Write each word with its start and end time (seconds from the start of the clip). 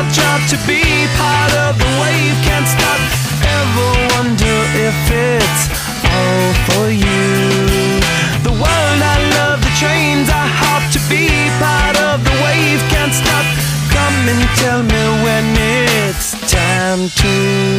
our 0.00 0.10
job 0.12 0.40
to 0.48 0.56
be 0.66 0.80
part 1.16 1.52
of 1.68 1.76
the 1.78 1.90
wave. 2.00 2.36
Can't 2.46 2.66
stop. 2.66 3.00
Ever 3.58 3.88
wonder 4.14 4.56
if 4.88 4.98
it's 5.12 5.62
all 6.14 6.52
for 6.68 6.86
you? 6.88 7.28
The 8.46 8.54
world 8.62 9.00
I 9.14 9.18
love, 9.36 9.60
the 9.60 9.74
trains 9.76 10.28
I 10.30 10.46
hop 10.60 10.82
to 10.96 11.00
be 11.12 11.28
part 11.60 11.96
of 12.08 12.24
the 12.24 12.36
wave. 12.44 12.80
Can't 12.88 13.12
stop. 13.12 13.44
Come 13.92 14.18
and 14.32 14.42
tell 14.62 14.82
me 14.82 15.02
when 15.24 15.44
it's 16.08 16.32
time 16.50 17.08
to. 17.20 17.69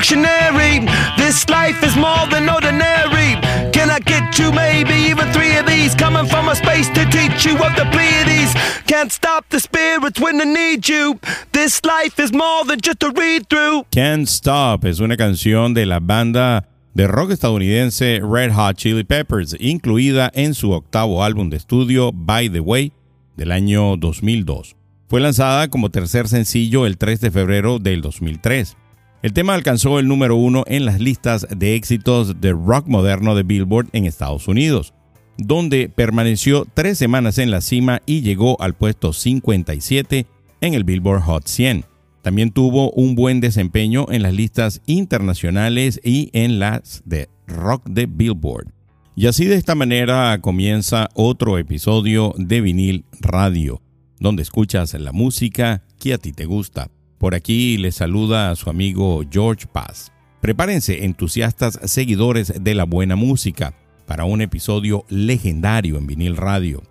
Dictionary. 0.00 0.86
This 1.18 1.48
life 1.50 1.82
is 1.84 1.94
more 1.94 2.26
than 2.30 2.48
ordinary. 2.48 3.36
Can 3.70 3.90
I 3.90 3.98
get 4.00 4.38
you 4.38 4.50
maybe 4.50 4.94
even 5.10 5.30
three 5.32 5.56
of 5.58 5.66
these? 5.66 5.94
coming 5.94 6.26
from 6.26 6.48
a 6.48 6.54
space 6.54 6.88
to 6.88 7.04
teach 7.10 7.44
you 7.44 7.52
of 7.52 7.74
the 7.76 7.86
Pleiades. 7.92 8.54
Can't 8.86 9.12
stop 9.12 9.44
the 9.50 9.60
spirits 9.60 10.18
when 10.18 10.38
they 10.38 10.46
need 10.46 10.88
you. 10.88 11.20
This 11.52 11.84
life 11.84 12.18
is 12.18 12.32
more 12.32 12.64
than 12.64 12.80
just 12.80 13.02
a 13.02 13.10
read 13.10 13.48
through. 13.48 13.84
Can't 13.90 14.26
Stop 14.26 14.86
es 14.86 15.00
una 15.00 15.16
canción 15.16 15.74
de 15.74 15.84
la 15.84 16.00
banda 16.00 16.66
de 16.94 17.06
rock 17.06 17.30
estadounidense 17.30 18.20
Red 18.22 18.52
Hot 18.52 18.76
Chili 18.76 19.04
Peppers, 19.04 19.54
incluida 19.60 20.30
en 20.34 20.54
su 20.54 20.72
octavo 20.72 21.22
álbum 21.22 21.50
de 21.50 21.58
estudio 21.58 22.10
By 22.12 22.48
the 22.48 22.60
Way 22.60 22.92
del 23.36 23.52
año 23.52 23.96
2002. 23.96 24.79
Fue 25.10 25.20
lanzada 25.20 25.66
como 25.66 25.90
tercer 25.90 26.28
sencillo 26.28 26.86
el 26.86 26.96
3 26.96 27.20
de 27.20 27.32
febrero 27.32 27.80
del 27.80 28.00
2003. 28.00 28.76
El 29.22 29.32
tema 29.32 29.54
alcanzó 29.54 29.98
el 29.98 30.06
número 30.06 30.36
uno 30.36 30.62
en 30.68 30.84
las 30.84 31.00
listas 31.00 31.48
de 31.50 31.74
éxitos 31.74 32.40
de 32.40 32.52
rock 32.52 32.86
moderno 32.86 33.34
de 33.34 33.42
Billboard 33.42 33.88
en 33.92 34.06
Estados 34.06 34.46
Unidos, 34.46 34.94
donde 35.36 35.88
permaneció 35.88 36.64
tres 36.74 36.96
semanas 36.96 37.38
en 37.38 37.50
la 37.50 37.60
cima 37.60 38.02
y 38.06 38.20
llegó 38.20 38.62
al 38.62 38.74
puesto 38.74 39.12
57 39.12 40.26
en 40.60 40.74
el 40.74 40.84
Billboard 40.84 41.22
Hot 41.22 41.48
100. 41.48 41.86
También 42.22 42.52
tuvo 42.52 42.92
un 42.92 43.16
buen 43.16 43.40
desempeño 43.40 44.06
en 44.10 44.22
las 44.22 44.32
listas 44.32 44.80
internacionales 44.86 46.00
y 46.04 46.30
en 46.34 46.60
las 46.60 47.02
de 47.04 47.28
rock 47.48 47.84
de 47.88 48.06
Billboard. 48.06 48.68
Y 49.16 49.26
así 49.26 49.46
de 49.46 49.56
esta 49.56 49.74
manera 49.74 50.38
comienza 50.40 51.08
otro 51.14 51.58
episodio 51.58 52.32
de 52.38 52.60
vinil 52.60 53.04
radio, 53.20 53.82
donde 54.20 54.42
escuchas 54.42 54.94
la 54.94 55.10
música 55.10 55.82
que 55.98 56.14
a 56.14 56.18
ti 56.18 56.32
te 56.32 56.44
gusta. 56.44 56.90
Por 57.18 57.34
aquí 57.34 57.76
les 57.76 57.96
saluda 57.96 58.50
a 58.50 58.56
su 58.56 58.70
amigo 58.70 59.22
George 59.28 59.66
Paz. 59.66 60.12
Prepárense, 60.40 61.04
entusiastas 61.04 61.80
seguidores 61.84 62.54
de 62.62 62.74
la 62.74 62.84
buena 62.84 63.16
música, 63.16 63.74
para 64.06 64.24
un 64.24 64.40
episodio 64.40 65.04
legendario 65.08 65.98
en 65.98 66.06
vinil 66.06 66.36
radio. 66.36 66.82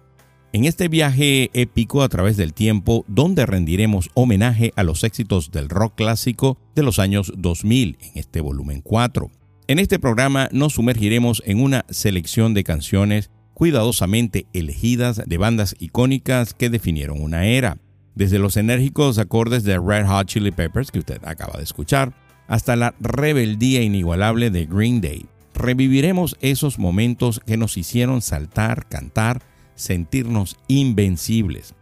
En 0.52 0.66
este 0.66 0.88
viaje 0.88 1.52
épico 1.54 2.02
a 2.02 2.10
través 2.10 2.38
del 2.38 2.54
tiempo, 2.54 3.06
donde 3.08 3.46
rendiremos 3.46 4.10
homenaje 4.14 4.72
a 4.76 4.84
los 4.84 5.04
éxitos 5.04 5.52
del 5.52 5.70
rock 5.70 5.96
clásico 5.96 6.58
de 6.76 6.84
los 6.84 6.98
años 6.98 7.34
2000 7.38 7.98
en 8.02 8.12
este 8.16 8.42
volumen 8.42 8.82
4. 8.82 9.30
En 9.68 9.78
este 9.80 10.00
programa 10.00 10.50
nos 10.52 10.74
sumergiremos 10.74 11.44
en 11.46 11.62
una 11.62 11.86
selección 11.90 12.56
de 12.56 12.64
canciones 12.64 13.30
cuidadosamente 13.60 14.48
elegidas 14.54 15.22
de 15.26 15.38
bandas 15.38 15.76
icónicas 15.80 16.54
que 16.54 16.70
definieron 16.70 17.22
una 17.22 17.46
era 17.46 17.78
desde 18.16 18.40
los 18.40 18.56
enérgicos 18.56 19.18
acordes 19.18 19.66
de 19.66 19.78
Red 19.78 20.08
Hot 20.08 20.28
Chili 20.28 20.52
Peppers 20.52 20.92
que 20.92 21.00
usted 21.00 21.20
acaba 21.26 21.58
de 21.58 21.66
escuchar, 21.66 22.14
hasta 22.48 22.78
la 22.78 22.96
rebeldía 23.02 23.82
inigualable 23.82 24.50
de 24.50 24.66
Green 24.66 25.02
Day. 25.02 25.26
Reviviremos 25.54 26.38
esos 26.40 26.80
momentos 26.80 27.42
que 27.46 27.58
nos 27.58 27.76
hicieron 27.76 28.22
saltar, 28.22 28.88
cantar, 28.88 29.42
sentirnos 29.76 30.56
invencibles. 30.70 31.76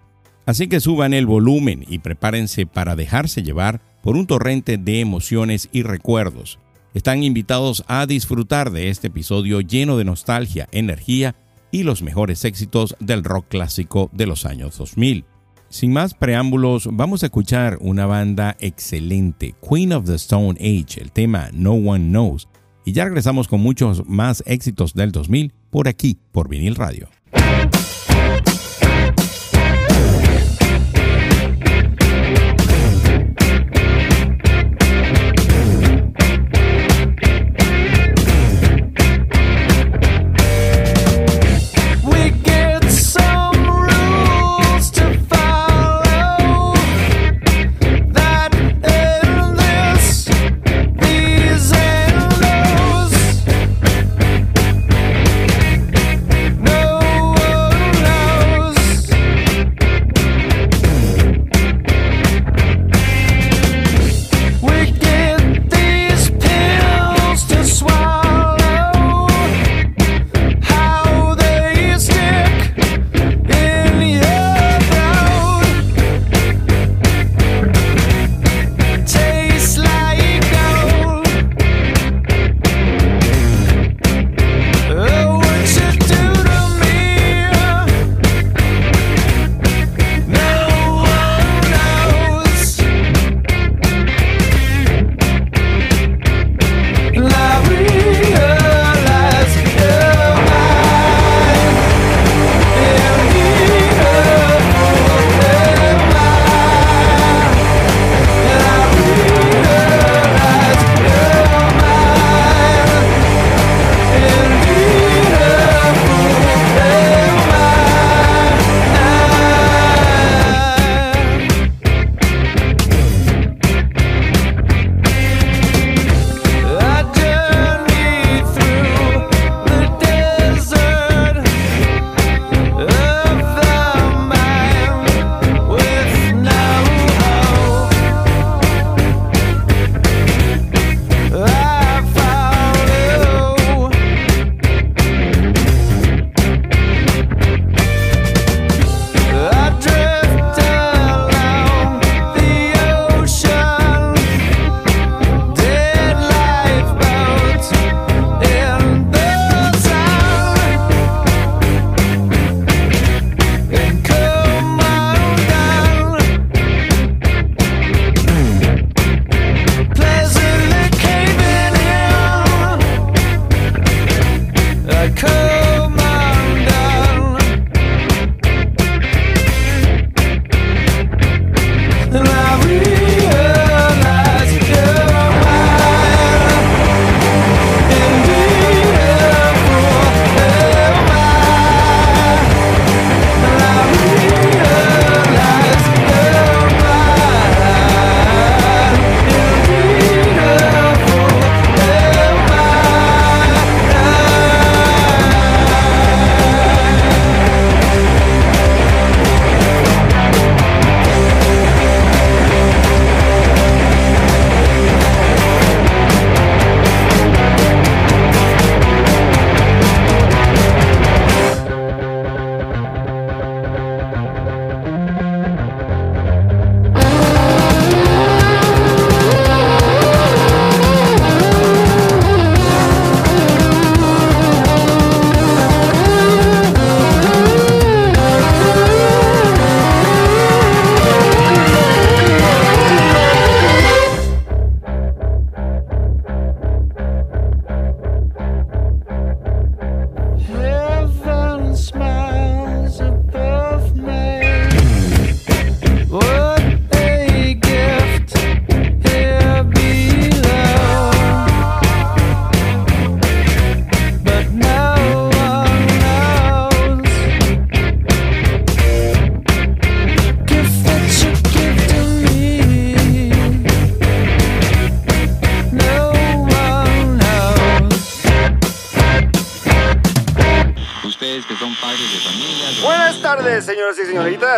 Así 0.47 0.67
que 0.67 0.79
suban 0.79 1.13
el 1.13 1.27
volumen 1.27 1.85
y 1.87 1.99
prepárense 1.99 2.65
para 2.65 2.95
dejarse 2.95 3.43
llevar 3.43 3.81
por 4.01 4.17
un 4.17 4.25
torrente 4.25 4.77
de 4.77 4.99
emociones 4.99 5.69
y 5.71 5.83
recuerdos. 5.83 6.57
Están 6.95 7.21
invitados 7.21 7.83
a 7.87 8.07
disfrutar 8.07 8.71
de 8.71 8.89
este 8.89 9.07
episodio 9.07 9.61
lleno 9.61 9.95
de 9.97 10.05
nostalgia, 10.05 10.67
energía 10.71 11.35
y 11.71 11.83
los 11.83 12.01
mejores 12.01 12.45
éxitos 12.45 12.95
del 12.99 13.23
rock 13.23 13.47
clásico 13.49 14.09
de 14.13 14.25
los 14.25 14.45
años 14.45 14.77
2000. 14.77 15.25
Sin 15.69 15.91
más 15.91 16.13
preámbulos, 16.13 16.87
vamos 16.91 17.23
a 17.23 17.25
escuchar 17.25 17.77
una 17.81 18.05
banda 18.05 18.55
excelente, 18.59 19.53
Queen 19.67 19.91
of 19.91 20.05
the 20.05 20.15
Stone 20.15 20.57
Age, 20.59 21.01
el 21.01 21.11
tema 21.11 21.49
No 21.53 21.73
One 21.73 22.09
Knows. 22.09 22.47
Y 22.85 22.93
ya 22.93 23.03
regresamos 23.03 23.49
con 23.49 23.59
muchos 23.59 24.07
más 24.07 24.43
éxitos 24.45 24.93
del 24.93 25.11
2000 25.11 25.53
por 25.69 25.89
aquí, 25.89 26.17
por 26.31 26.47
vinil 26.47 26.75
radio. 26.75 27.09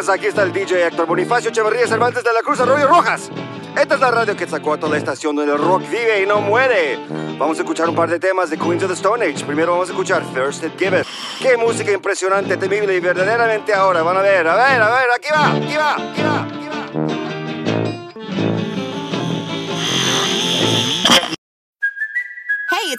Señoritas. 0.10 0.20
Aquí 0.20 0.28
está 0.28 0.44
el 0.44 0.54
DJ 0.54 0.88
Héctor 0.88 1.06
Bonifacio 1.06 1.50
Echeverría 1.50 1.88
Cervantes 1.88 2.24
de 2.24 2.34
la 2.34 2.42
Cruz 2.42 2.60
Arroyo 2.60 2.88
Rojas. 2.88 3.30
Esta 3.80 3.96
es 3.96 4.02
la 4.02 4.12
radio 4.12 4.36
que 4.36 4.48
sacó 4.48 4.74
a 4.74 4.78
toda 4.78 4.94
la 4.94 4.98
estación 4.98 5.36
donde 5.36 5.54
el 5.54 5.60
rock 5.60 5.84
vive 5.90 6.22
y 6.24 6.26
no 6.26 6.42
muere. 6.42 7.00
Vamos 7.38 7.58
a 7.58 7.62
escuchar 7.62 7.88
un 7.88 7.96
par 7.96 8.10
de 8.10 8.20
temas 8.20 8.50
de 8.50 8.58
Queens 8.58 8.84
of 8.84 8.90
the 8.90 8.96
Stone 8.96 9.24
Age. 9.24 9.46
Primero 9.46 9.74
vamos 9.74 9.90
a 9.90 9.92
escuchar 9.92 10.24
First 10.34 10.64
It 10.64 10.78
Give 10.78 11.00
It. 11.00 11.06
Qué 11.42 11.56
música 11.56 11.92
impresionante, 11.92 12.58
temible 12.58 12.96
y 12.96 13.00
verdaderamente 13.00 13.74
ahora. 13.74 14.02
Van 14.02 14.18
a 14.18 14.22
ver, 14.22 14.48
a 14.48 14.56
ver, 14.56 14.82
a 14.82 14.90
ver, 14.90 15.08
aquí 15.16 15.30
va, 15.32 15.52
aquí 15.52 15.76
va, 15.78 15.94
aquí 15.94 16.22
va. 16.24 16.59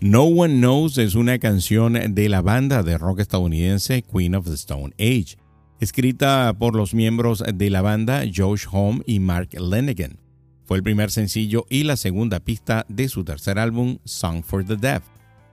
No 0.00 0.22
One 0.22 0.60
Knows 0.60 0.96
es 0.98 1.16
una 1.16 1.40
canción 1.40 2.14
de 2.14 2.28
la 2.28 2.40
banda 2.40 2.84
de 2.84 2.96
rock 2.98 3.18
estadounidense 3.18 4.02
Queen 4.02 4.36
of 4.36 4.46
the 4.46 4.54
Stone 4.54 4.94
Age, 5.00 5.36
escrita 5.80 6.54
por 6.56 6.76
los 6.76 6.94
miembros 6.94 7.42
de 7.52 7.68
la 7.68 7.82
banda 7.82 8.22
Josh 8.32 8.66
Home 8.70 9.02
y 9.06 9.18
Mark 9.18 9.48
Lenigan. 9.54 10.20
Fue 10.66 10.76
el 10.76 10.84
primer 10.84 11.10
sencillo 11.10 11.66
y 11.68 11.82
la 11.82 11.96
segunda 11.96 12.38
pista 12.38 12.86
de 12.88 13.08
su 13.08 13.24
tercer 13.24 13.58
álbum 13.58 13.98
Song 14.04 14.44
for 14.44 14.64
the 14.64 14.76
Deaf, 14.76 15.02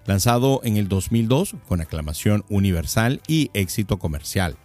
lanzado 0.06 0.62
en 0.64 0.78
el 0.78 0.90
2002 0.90 1.56
con 1.68 1.82
aclamación 1.82 2.46
universal 2.48 3.22
y 3.28 3.50
éxito 3.56 3.98
comercial. 3.98 4.58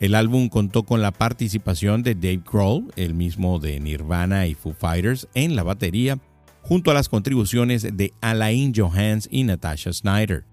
El 0.00 0.16
álbum 0.16 0.48
contó 0.48 0.82
con 0.82 1.02
la 1.02 1.12
participación 1.12 2.02
de 2.02 2.16
Dave 2.16 2.42
Grohl, 2.50 2.90
el 2.96 3.14
mismo 3.14 3.60
de 3.60 3.78
Nirvana 3.78 4.48
y 4.48 4.54
Foo 4.54 4.72
Fighters, 4.72 5.28
en 5.34 5.54
la 5.54 5.62
batería, 5.62 6.18
junto 6.62 6.90
a 6.90 6.94
las 6.94 7.08
contribuciones 7.08 7.96
de 7.96 8.12
Alain 8.20 8.72
Johans 8.74 9.28
y 9.30 9.44
Natasha 9.44 9.92
Snyder. 9.92 10.44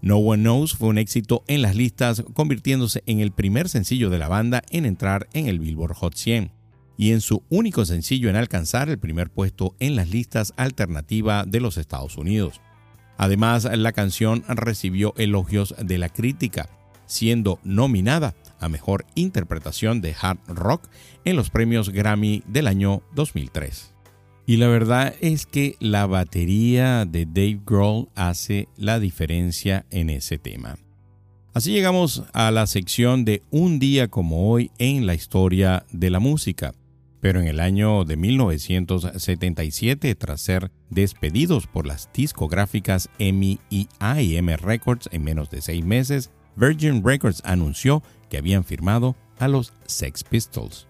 No 0.00 0.16
One 0.16 0.42
Knows 0.42 0.74
fue 0.74 0.88
un 0.88 0.98
éxito 0.98 1.44
en 1.46 1.62
las 1.62 1.76
listas, 1.76 2.24
convirtiéndose 2.34 3.02
en 3.06 3.20
el 3.20 3.32
primer 3.32 3.68
sencillo 3.68 4.10
de 4.10 4.18
la 4.18 4.28
banda 4.28 4.62
en 4.70 4.84
entrar 4.84 5.28
en 5.32 5.46
el 5.46 5.60
Billboard 5.60 5.94
Hot 5.94 6.16
100 6.16 6.52
y 6.96 7.12
en 7.12 7.20
su 7.20 7.42
único 7.48 7.84
sencillo 7.84 8.28
en 8.28 8.36
alcanzar 8.36 8.88
el 8.88 8.98
primer 8.98 9.30
puesto 9.30 9.74
en 9.78 9.96
las 9.96 10.10
listas 10.10 10.52
alternativa 10.56 11.44
de 11.44 11.60
los 11.60 11.76
Estados 11.76 12.16
Unidos. 12.16 12.60
Además, 13.16 13.64
la 13.64 13.92
canción 13.92 14.44
recibió 14.48 15.14
elogios 15.16 15.74
de 15.80 15.98
la 15.98 16.08
crítica, 16.08 16.68
siendo 17.06 17.60
nominada 17.62 18.34
a 18.58 18.68
Mejor 18.68 19.04
Interpretación 19.14 20.00
de 20.00 20.14
Hard 20.20 20.38
Rock 20.48 20.88
en 21.24 21.36
los 21.36 21.50
premios 21.50 21.90
Grammy 21.90 22.42
del 22.46 22.66
año 22.66 23.02
2003. 23.14 23.92
Y 24.46 24.56
la 24.56 24.66
verdad 24.66 25.14
es 25.20 25.46
que 25.46 25.76
la 25.78 26.06
batería 26.06 27.04
de 27.04 27.26
Dave 27.26 27.60
Grohl 27.64 28.08
hace 28.14 28.68
la 28.76 28.98
diferencia 28.98 29.86
en 29.90 30.10
ese 30.10 30.38
tema. 30.38 30.76
Así 31.54 31.70
llegamos 31.70 32.24
a 32.32 32.50
la 32.50 32.66
sección 32.66 33.24
de 33.24 33.42
Un 33.50 33.78
día 33.78 34.08
como 34.08 34.50
hoy 34.50 34.70
en 34.78 35.06
la 35.06 35.14
historia 35.14 35.84
de 35.92 36.10
la 36.10 36.18
música. 36.18 36.72
Pero 37.20 37.40
en 37.40 37.46
el 37.46 37.60
año 37.60 38.04
de 38.04 38.16
1977, 38.16 40.14
tras 40.16 40.40
ser 40.40 40.72
despedidos 40.90 41.68
por 41.68 41.86
las 41.86 42.10
discográficas 42.12 43.10
EMI 43.18 43.60
y 43.70 43.86
AIM 44.00 44.48
Records 44.56 45.08
en 45.12 45.22
menos 45.22 45.50
de 45.50 45.60
seis 45.60 45.84
meses, 45.84 46.30
Virgin 46.56 47.04
Records 47.04 47.42
anunció 47.44 48.02
que 48.28 48.38
habían 48.38 48.64
firmado 48.64 49.14
a 49.38 49.46
los 49.46 49.72
Sex 49.86 50.24
Pistols. 50.24 50.88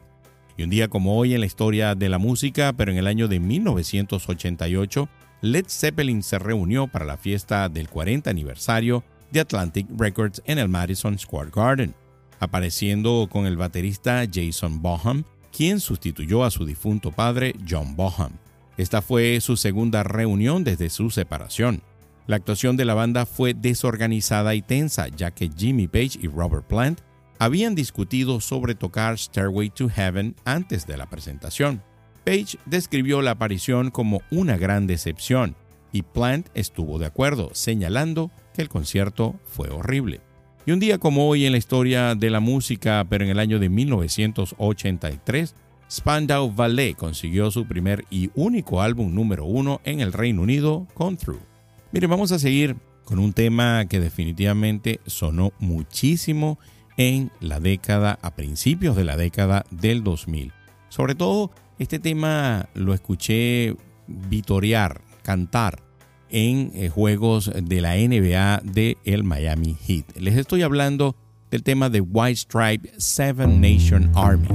Y 0.56 0.62
un 0.64 0.70
día 0.70 0.88
como 0.88 1.16
hoy 1.16 1.34
en 1.34 1.40
la 1.40 1.46
historia 1.46 1.94
de 1.94 2.08
la 2.08 2.18
música, 2.18 2.72
pero 2.72 2.92
en 2.92 2.98
el 2.98 3.06
año 3.06 3.28
de 3.28 3.40
1988, 3.40 5.08
Led 5.40 5.66
Zeppelin 5.68 6.22
se 6.22 6.38
reunió 6.38 6.86
para 6.86 7.04
la 7.04 7.16
fiesta 7.16 7.68
del 7.68 7.88
40 7.88 8.30
aniversario 8.30 9.02
de 9.30 9.40
Atlantic 9.40 9.86
Records 9.96 10.42
en 10.44 10.58
el 10.58 10.68
Madison 10.68 11.18
Square 11.18 11.50
Garden, 11.54 11.94
apareciendo 12.38 13.28
con 13.30 13.46
el 13.46 13.56
baterista 13.56 14.24
Jason 14.32 14.82
Boham, 14.82 15.24
quien 15.50 15.80
sustituyó 15.80 16.44
a 16.44 16.50
su 16.50 16.64
difunto 16.64 17.10
padre 17.12 17.54
John 17.68 17.96
Boham. 17.96 18.32
Esta 18.76 19.02
fue 19.02 19.40
su 19.40 19.56
segunda 19.56 20.02
reunión 20.02 20.64
desde 20.64 20.90
su 20.90 21.10
separación. 21.10 21.82
La 22.26 22.36
actuación 22.36 22.76
de 22.76 22.84
la 22.84 22.94
banda 22.94 23.26
fue 23.26 23.52
desorganizada 23.52 24.54
y 24.54 24.62
tensa, 24.62 25.08
ya 25.08 25.30
que 25.30 25.50
Jimmy 25.54 25.88
Page 25.88 26.18
y 26.22 26.28
Robert 26.28 26.66
Plant 26.66 27.00
habían 27.42 27.74
discutido 27.74 28.40
sobre 28.40 28.76
tocar 28.76 29.18
Stairway 29.18 29.68
to 29.70 29.88
Heaven 29.88 30.36
antes 30.44 30.86
de 30.86 30.96
la 30.96 31.06
presentación. 31.06 31.82
Page 32.24 32.56
describió 32.66 33.20
la 33.20 33.32
aparición 33.32 33.90
como 33.90 34.22
una 34.30 34.56
gran 34.56 34.86
decepción 34.86 35.56
y 35.90 36.02
Plant 36.02 36.46
estuvo 36.54 37.00
de 37.00 37.06
acuerdo, 37.06 37.50
señalando 37.52 38.30
que 38.54 38.62
el 38.62 38.68
concierto 38.68 39.34
fue 39.44 39.70
horrible. 39.70 40.20
Y 40.66 40.70
un 40.70 40.78
día 40.78 40.98
como 40.98 41.26
hoy 41.26 41.44
en 41.44 41.50
la 41.50 41.58
historia 41.58 42.14
de 42.14 42.30
la 42.30 42.38
música, 42.38 43.04
pero 43.10 43.24
en 43.24 43.30
el 43.30 43.40
año 43.40 43.58
de 43.58 43.68
1983, 43.68 45.56
Spandau 45.90 46.54
Ballet 46.54 46.94
consiguió 46.94 47.50
su 47.50 47.66
primer 47.66 48.04
y 48.08 48.30
único 48.36 48.82
álbum 48.82 49.12
número 49.12 49.46
uno 49.46 49.80
en 49.82 49.98
el 49.98 50.12
Reino 50.12 50.42
Unido 50.42 50.86
con 50.94 51.16
Through. 51.16 51.42
Mire, 51.90 52.06
vamos 52.06 52.30
a 52.30 52.38
seguir 52.38 52.76
con 53.04 53.18
un 53.18 53.32
tema 53.32 53.86
que 53.86 53.98
definitivamente 53.98 55.00
sonó 55.06 55.52
muchísimo 55.58 56.60
en 56.96 57.30
la 57.40 57.60
década, 57.60 58.18
a 58.22 58.34
principios 58.34 58.96
de 58.96 59.04
la 59.04 59.16
década 59.16 59.64
del 59.70 60.02
2000. 60.04 60.52
Sobre 60.88 61.14
todo, 61.14 61.50
este 61.78 61.98
tema 61.98 62.68
lo 62.74 62.94
escuché 62.94 63.76
vitorear, 64.06 65.00
cantar 65.22 65.82
en 66.30 66.70
eh, 66.74 66.88
juegos 66.88 67.50
de 67.54 67.80
la 67.80 67.94
NBA 67.94 68.62
de 68.64 68.98
el 69.04 69.24
Miami 69.24 69.76
Heat. 69.86 70.16
Les 70.18 70.36
estoy 70.36 70.62
hablando 70.62 71.16
del 71.50 71.62
tema 71.62 71.90
de 71.90 72.00
White 72.00 72.36
Stripe 72.36 72.90
Seven 72.96 73.60
Nation 73.60 74.10
Army. 74.14 74.48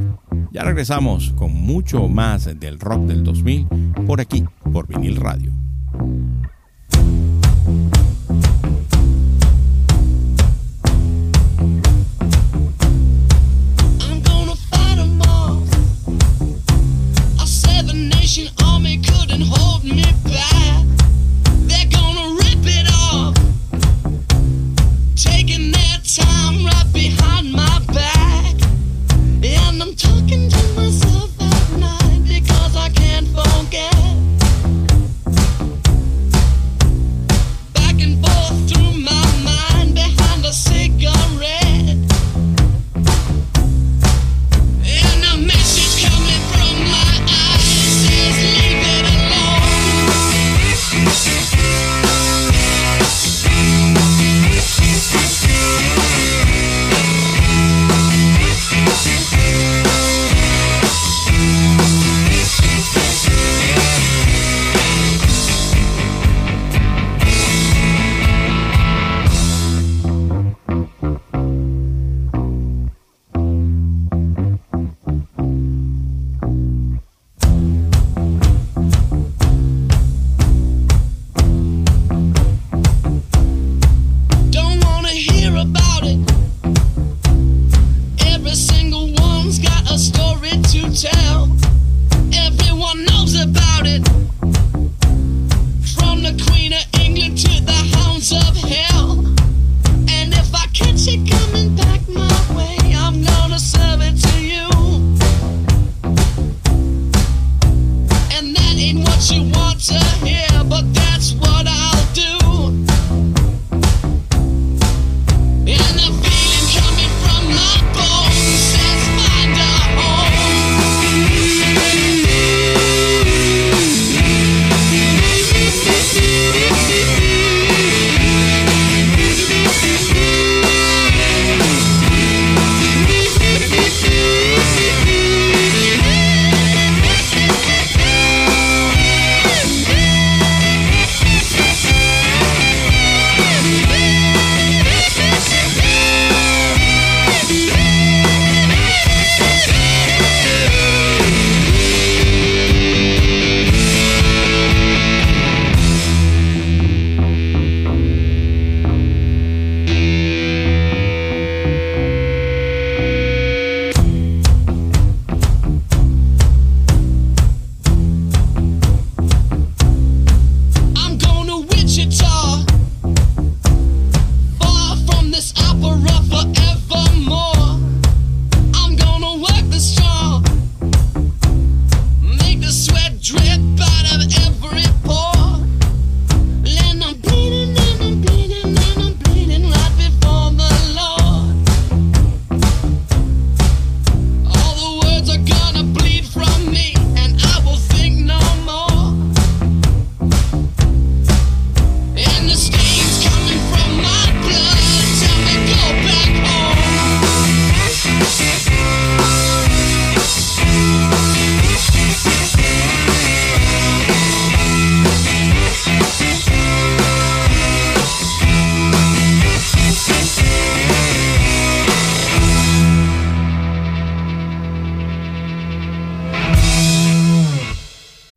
Ya 0.51 0.63
regresamos 0.63 1.31
con 1.33 1.53
mucho 1.53 2.07
más 2.07 2.59
del 2.59 2.79
rock 2.79 3.05
del 3.05 3.23
2000 3.23 3.67
por 4.07 4.19
aquí, 4.19 4.43
por 4.73 4.87
vinil 4.87 5.17
radio. 5.17 5.51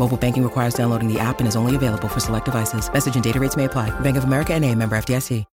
Mobile 0.00 0.16
banking 0.16 0.42
requires 0.42 0.72
downloading 0.72 1.12
the 1.12 1.20
app 1.20 1.40
and 1.40 1.48
is 1.48 1.56
only 1.56 1.76
available 1.76 2.08
for 2.08 2.20
select 2.20 2.46
devices. 2.46 2.90
Message 2.90 3.16
and 3.16 3.22
data 3.22 3.38
rates 3.38 3.54
may 3.54 3.66
apply. 3.66 3.90
Bank 4.00 4.16
of 4.16 4.24
America 4.24 4.58
NA, 4.58 4.74
member 4.74 4.96
FDIC. 4.96 5.44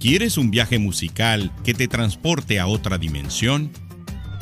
¿Quieres 0.00 0.36
un 0.36 0.50
viaje 0.50 0.78
musical 0.78 1.50
que 1.62 1.72
te 1.72 1.88
transporte 1.88 2.58
a 2.58 2.66
otra 2.66 2.98
dimensión? 2.98 3.70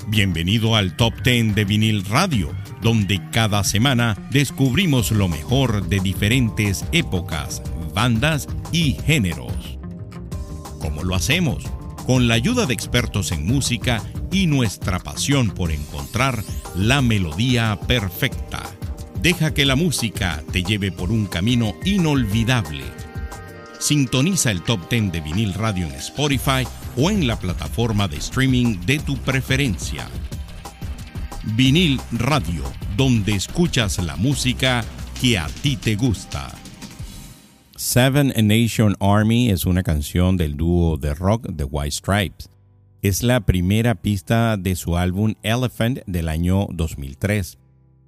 Bienvenido 0.09 0.75
al 0.75 0.97
Top 0.97 1.13
10 1.23 1.55
de 1.55 1.65
Vinil 1.65 2.05
Radio, 2.07 2.51
donde 2.81 3.21
cada 3.31 3.63
semana 3.63 4.17
descubrimos 4.33 5.13
lo 5.13 5.29
mejor 5.29 5.87
de 5.89 6.01
diferentes 6.01 6.85
épocas, 6.91 7.63
bandas 7.95 8.49
y 8.73 8.95
géneros. 9.05 9.79
¿Cómo 10.81 11.05
lo 11.05 11.15
hacemos? 11.15 11.63
Con 12.07 12.27
la 12.27 12.35
ayuda 12.35 12.67
de 12.67 12.75
expertos 12.75 13.31
en 13.33 13.47
música 13.47 14.03
y 14.33 14.47
nuestra 14.47 14.99
pasión 14.99 15.51
por 15.51 15.71
encontrar 15.71 16.43
la 16.75 17.01
melodía 17.01 17.79
perfecta. 17.87 18.63
Deja 19.21 19.55
que 19.55 19.65
la 19.65 19.77
música 19.77 20.43
te 20.51 20.65
lleve 20.65 20.91
por 20.91 21.13
un 21.13 21.27
camino 21.27 21.75
inolvidable. 21.85 22.83
Sintoniza 23.79 24.51
el 24.51 24.63
top 24.63 24.91
10 24.91 25.13
de 25.13 25.21
vinil 25.21 25.55
radio 25.55 25.87
en 25.87 25.95
Spotify 25.95 26.67
o 26.97 27.11
en 27.11 27.27
la 27.27 27.39
plataforma 27.39 28.09
de 28.09 28.17
streaming 28.17 28.81
de 28.85 28.99
tu 28.99 29.17
preferencia. 29.19 30.09
Vinil 31.55 32.01
Radio, 32.13 32.65
donde 32.97 33.35
escuchas 33.35 33.99
la 33.99 34.17
música 34.17 34.85
que 35.21 35.39
a 35.39 35.47
ti 35.47 35.77
te 35.77 35.95
gusta. 35.97 36.53
Seven 37.85 38.33
Nation 38.47 38.95
Army 39.01 39.51
es 39.51 39.67
una 39.67 39.83
canción 39.83 40.37
del 40.37 40.57
dúo 40.57 40.99
de 40.99 41.17
rock 41.17 41.49
The 41.57 41.65
White 41.65 41.91
Stripes. 41.91 42.49
Es 43.03 43.25
la 43.25 43.41
primera 43.41 43.97
pista 43.97 44.57
de 44.57 44.77
su 44.77 44.97
álbum 44.97 45.35
Elephant 45.43 45.99
del 46.07 46.29
año 46.29 46.69
2003. 46.71 47.59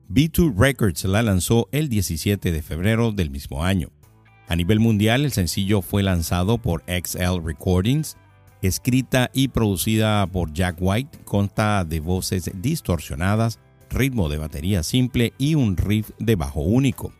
B2 0.09 0.55
Records 0.57 1.05
la 1.07 1.23
lanzó 1.23 1.69
el 1.73 1.89
17 1.89 2.53
de 2.53 2.63
febrero 2.63 3.11
del 3.11 3.31
mismo 3.31 3.65
año. 3.65 3.91
A 4.47 4.55
nivel 4.55 4.79
mundial, 4.79 5.25
el 5.25 5.33
sencillo 5.33 5.83
fue 5.83 6.05
lanzado 6.05 6.59
por 6.59 6.85
XL 6.87 7.45
Recordings, 7.45 8.17
escrita 8.63 9.33
y 9.35 9.49
producida 9.49 10.25
por 10.29 10.53
Jack 10.53 10.77
White, 10.79 11.19
consta 11.25 11.85
de 11.85 11.99
voces 11.99 12.49
distorsionadas, 12.55 13.59
ritmo 13.91 14.29
de 14.29 14.39
batería 14.39 14.85
simple 14.85 15.33
y 15.37 15.57
un 15.57 15.77
riff 15.77 16.11
de 16.21 16.37
bajo 16.37 16.61
único. 16.61 17.13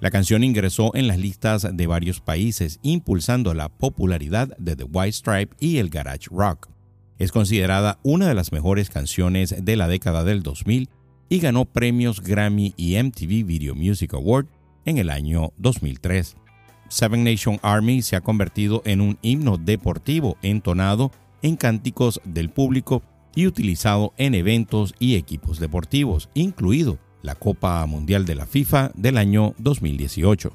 La 0.00 0.10
canción 0.10 0.44
ingresó 0.44 0.94
en 0.94 1.08
las 1.08 1.18
listas 1.18 1.66
de 1.72 1.86
varios 1.88 2.20
países, 2.20 2.78
impulsando 2.82 3.52
la 3.52 3.68
popularidad 3.68 4.56
de 4.56 4.76
The 4.76 4.84
White 4.84 5.12
Stripe 5.12 5.56
y 5.58 5.78
el 5.78 5.90
garage 5.90 6.28
rock. 6.30 6.68
Es 7.18 7.32
considerada 7.32 7.98
una 8.04 8.28
de 8.28 8.34
las 8.34 8.52
mejores 8.52 8.90
canciones 8.90 9.64
de 9.64 9.76
la 9.76 9.88
década 9.88 10.22
del 10.22 10.44
2000 10.44 10.88
y 11.28 11.40
ganó 11.40 11.64
premios 11.64 12.22
Grammy 12.22 12.74
y 12.76 12.96
MTV 13.02 13.44
Video 13.44 13.74
Music 13.74 14.14
Award 14.14 14.46
en 14.84 14.98
el 14.98 15.10
año 15.10 15.52
2003. 15.56 16.36
Seven 16.88 17.24
Nation 17.24 17.58
Army 17.62 18.00
se 18.02 18.14
ha 18.14 18.20
convertido 18.20 18.82
en 18.84 19.00
un 19.00 19.18
himno 19.20 19.58
deportivo 19.58 20.38
entonado 20.42 21.10
en 21.42 21.56
cánticos 21.56 22.20
del 22.24 22.50
público 22.50 23.02
y 23.34 23.46
utilizado 23.46 24.14
en 24.16 24.34
eventos 24.34 24.94
y 24.98 25.16
equipos 25.16 25.58
deportivos, 25.58 26.30
incluido 26.34 26.98
la 27.22 27.34
Copa 27.34 27.84
Mundial 27.86 28.24
de 28.24 28.34
la 28.34 28.46
FIFA 28.46 28.92
del 28.94 29.16
año 29.16 29.54
2018. 29.58 30.52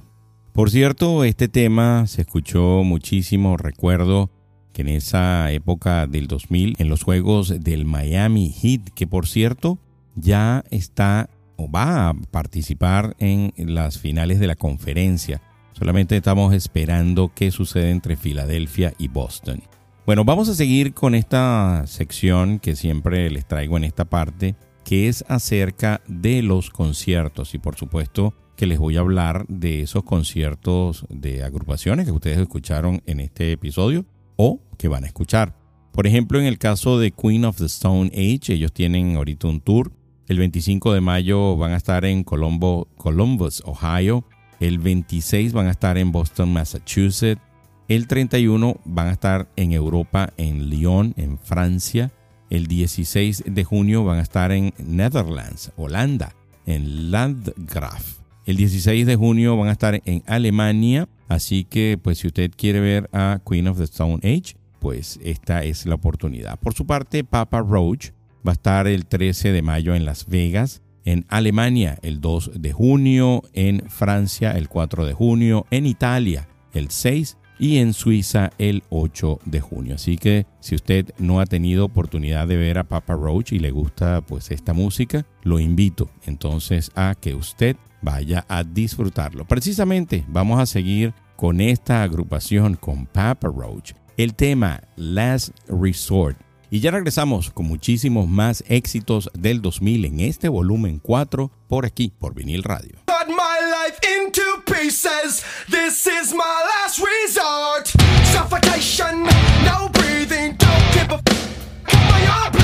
Por 0.54 0.70
cierto, 0.70 1.24
este 1.24 1.48
tema 1.48 2.06
se 2.08 2.22
escuchó 2.22 2.84
muchísimo, 2.84 3.58
recuerdo 3.58 4.30
que 4.72 4.82
en 4.82 4.90
esa 4.90 5.52
época 5.52 6.08
del 6.08 6.28
2000, 6.28 6.76
en 6.80 6.90
los 6.90 7.04
juegos 7.04 7.64
del 7.64 7.86
Miami 7.86 8.50
Heat, 8.50 8.90
que 8.94 9.08
por 9.08 9.28
cierto 9.28 9.80
ya 10.16 10.64
está 10.70 11.30
o 11.56 11.70
va 11.70 12.10
a 12.10 12.14
participar 12.32 13.16
en 13.20 13.54
las 13.58 14.00
finales 14.00 14.40
de 14.40 14.48
la 14.48 14.56
conferencia. 14.56 15.42
Solamente 15.74 16.18
estamos 16.18 16.54
esperando 16.54 17.32
qué 17.34 17.52
sucede 17.52 17.92
entre 17.92 18.16
Filadelfia 18.16 18.94
y 18.98 19.08
Boston. 19.08 19.62
Bueno, 20.06 20.26
vamos 20.26 20.50
a 20.50 20.56
seguir 20.56 20.94
con 20.94 21.16
esta 21.16 21.84
sección 21.88 22.60
que 22.60 22.76
siempre 22.76 23.30
les 23.30 23.48
traigo 23.48 23.78
en 23.78 23.86
esta 23.86 24.06
parte, 24.06 24.56
que 24.84 25.08
es 25.08 25.24
acerca 25.28 26.02
de 26.08 26.42
los 26.42 26.70
conciertos 26.70 27.54
y 27.54 27.60
por 27.60 27.76
supuesto 27.76 28.34
que 28.56 28.68
les 28.68 28.80
voy 28.80 28.98
a 28.98 29.02
hablar 29.02 29.46
de 29.48 29.82
esos 29.82 30.04
conciertos 30.04 31.06
de 31.10 31.44
agrupaciones 31.44 32.06
que 32.06 32.12
ustedes 32.12 32.38
escucharon 32.38 33.02
en 33.06 33.20
este 33.20 33.52
episodio 33.52 34.06
o 34.36 34.62
que 34.78 34.88
van 34.88 35.04
a 35.04 35.08
escuchar. 35.08 35.56
Por 35.92 36.08
ejemplo, 36.08 36.40
en 36.40 36.46
el 36.46 36.58
caso 36.58 36.98
de 36.98 37.12
Queen 37.12 37.46
of 37.46 37.58
the 37.58 37.66
Stone 37.66 38.12
Age, 38.14 38.54
ellos 38.54 38.74
tienen 38.74 39.16
ahorita 39.16 39.48
un 39.48 39.62
tour. 39.62 39.92
El 40.28 40.40
25 40.40 40.94
de 40.94 41.02
mayo 41.02 41.56
van 41.58 41.72
a 41.72 41.78
estar 41.78 42.06
en 42.06 42.24
Columbus, 42.24 43.64
Ohio. 43.66 44.26
El 44.60 44.80
26 44.80 45.54
van 45.54 45.68
a 45.68 45.72
estar 45.72 45.98
en 45.98 46.12
Boston, 46.12 46.52
Massachusetts. 46.52 47.42
El 47.88 48.08
31 48.08 48.80
van 48.86 49.08
a 49.08 49.12
estar 49.12 49.50
en 49.56 49.72
Europa, 49.72 50.34
en 50.38 50.70
Lyon, 50.70 51.14
en 51.18 51.38
Francia. 51.38 52.12
El 52.54 52.68
16 52.68 53.46
de 53.48 53.64
junio 53.64 54.04
van 54.04 54.20
a 54.20 54.22
estar 54.22 54.52
en 54.52 54.76
Netherlands, 54.78 55.72
Holanda, 55.76 56.36
en 56.68 57.10
Landgraf. 57.10 58.20
El 58.46 58.58
16 58.58 59.08
de 59.08 59.16
junio 59.16 59.58
van 59.58 59.70
a 59.70 59.72
estar 59.72 60.00
en 60.06 60.22
Alemania. 60.28 61.10
Así 61.28 61.64
que, 61.64 61.98
pues, 62.00 62.20
si 62.20 62.28
usted 62.28 62.52
quiere 62.56 62.80
ver 62.80 63.10
a 63.12 63.42
Queen 63.44 63.68
of 63.68 63.80
the 63.80 63.86
Stone 63.86 64.18
Age, 64.18 64.56
pues 64.80 65.20
esta 65.24 65.64
es 65.64 65.88
la 65.88 65.96
oportunidad. 65.96 66.60
Por 66.60 66.76
su 66.76 66.86
parte, 66.86 67.24
Papa 67.24 67.60
Roach 67.60 68.12
va 68.48 68.52
a 68.52 68.54
estar 68.54 68.86
el 68.86 69.08
13 69.08 69.52
de 69.52 69.64
mayo 69.64 69.96
en 69.96 70.06
Las 70.06 70.28
Vegas, 70.28 70.84
en 71.06 71.26
Alemania 71.30 71.98
el 72.04 72.22
2 72.22 72.52
de 72.54 72.72
junio, 72.72 73.42
en 73.54 73.82
Francia 73.90 74.52
el 74.52 74.70
4 74.70 75.08
de 75.08 75.14
junio, 75.14 75.66
en 75.72 75.88
Italia 75.88 76.48
el 76.72 76.92
6 76.92 77.36
y 77.60 77.78
en 77.78 77.94
Suiza 77.94 78.52
el 78.58 78.84
8 78.90 79.40
de 79.46 79.62
junio. 79.62 79.96
Así 79.96 80.18
que 80.18 80.46
si 80.60 80.76
usted 80.76 81.14
no 81.18 81.40
ha 81.40 81.46
tenido 81.46 81.86
oportunidad 81.86 82.48
de 82.48 82.58
ver 82.58 82.78
a 82.78 82.84
Papa 82.84 83.14
Roach 83.14 83.54
y 83.54 83.60
le 83.60 83.72
gusta 83.72 84.22
pues 84.22 84.52
esta 84.52 84.74
música, 84.74 85.26
lo 85.44 85.60
invito 85.60 86.10
entonces 86.26 86.92
a 86.96 87.16
que 87.16 87.36
usted 87.36 87.76
vaya 88.02 88.46
a 88.48 88.64
disfrutarlo. 88.64 89.46
Precisamente 89.46 90.26
vamos 90.28 90.60
a 90.60 90.66
seguir 90.66 91.14
con 91.36 91.62
esta 91.62 92.04
agrupación 92.04 92.76
con 92.76 93.06
Papa 93.06 93.48
Roach. 93.48 93.94
El 94.18 94.36
tema 94.36 94.82
Last 94.96 95.58
Resort 95.68 96.38
y 96.74 96.80
ya 96.80 96.90
regresamos 96.90 97.52
con 97.52 97.68
muchísimos 97.68 98.28
más 98.28 98.64
éxitos 98.68 99.30
del 99.38 99.62
2000 99.62 100.06
en 100.06 100.20
este 100.22 100.50
volumen 100.50 101.00
4 101.00 101.52
por 101.68 101.86
aquí, 101.86 102.12
por 102.18 102.34
vinil 102.34 102.64
radio. 102.64 103.03
Cut 103.24 103.36
my 103.38 103.60
life 103.72 104.00
into 104.04 104.62
pieces. 104.66 105.46
This 105.70 106.08
is 106.08 106.34
my 106.34 106.44
last 106.44 107.00
resort. 107.00 107.88
Suffocation, 108.34 109.24
no 109.64 109.88
breathing. 109.94 110.56
Don't 110.58 110.94
give 110.94 111.10
a 111.10 111.22
f- 111.26 111.84
come 111.86 112.02
on, 112.02 112.22
you're 112.22 112.63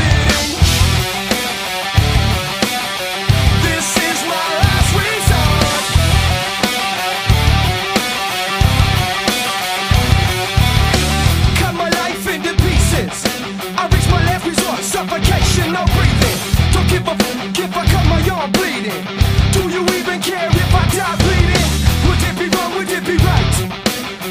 my 18.40 18.48
bleeding. 18.52 19.04
Do 19.52 19.68
you 19.68 19.84
even 20.00 20.22
care 20.22 20.48
if 20.48 20.74
I 20.74 20.84
die 20.96 21.18
bleeding? 21.24 21.70
Would 22.08 22.22
it 22.24 22.36
be 22.40 22.48
wrong? 22.56 22.72
Would 22.78 22.90
it 22.90 23.04
be 23.04 23.18
right? 23.18 23.56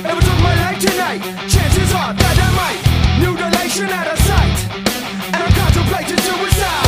Ever 0.09 0.23
took 0.23 0.41
my 0.41 0.55
life 0.65 0.81
tonight? 0.81 1.21
Chances 1.53 1.93
are 1.93 2.15
that 2.15 2.37
I 2.47 2.51
might. 2.61 2.81
Mutilation 3.21 3.91
out 3.91 4.09
of 4.09 4.19
sight. 4.21 4.57
And 5.35 5.43
I'm 5.45 5.53
contemplating 5.53 6.17
suicide. 6.25 6.88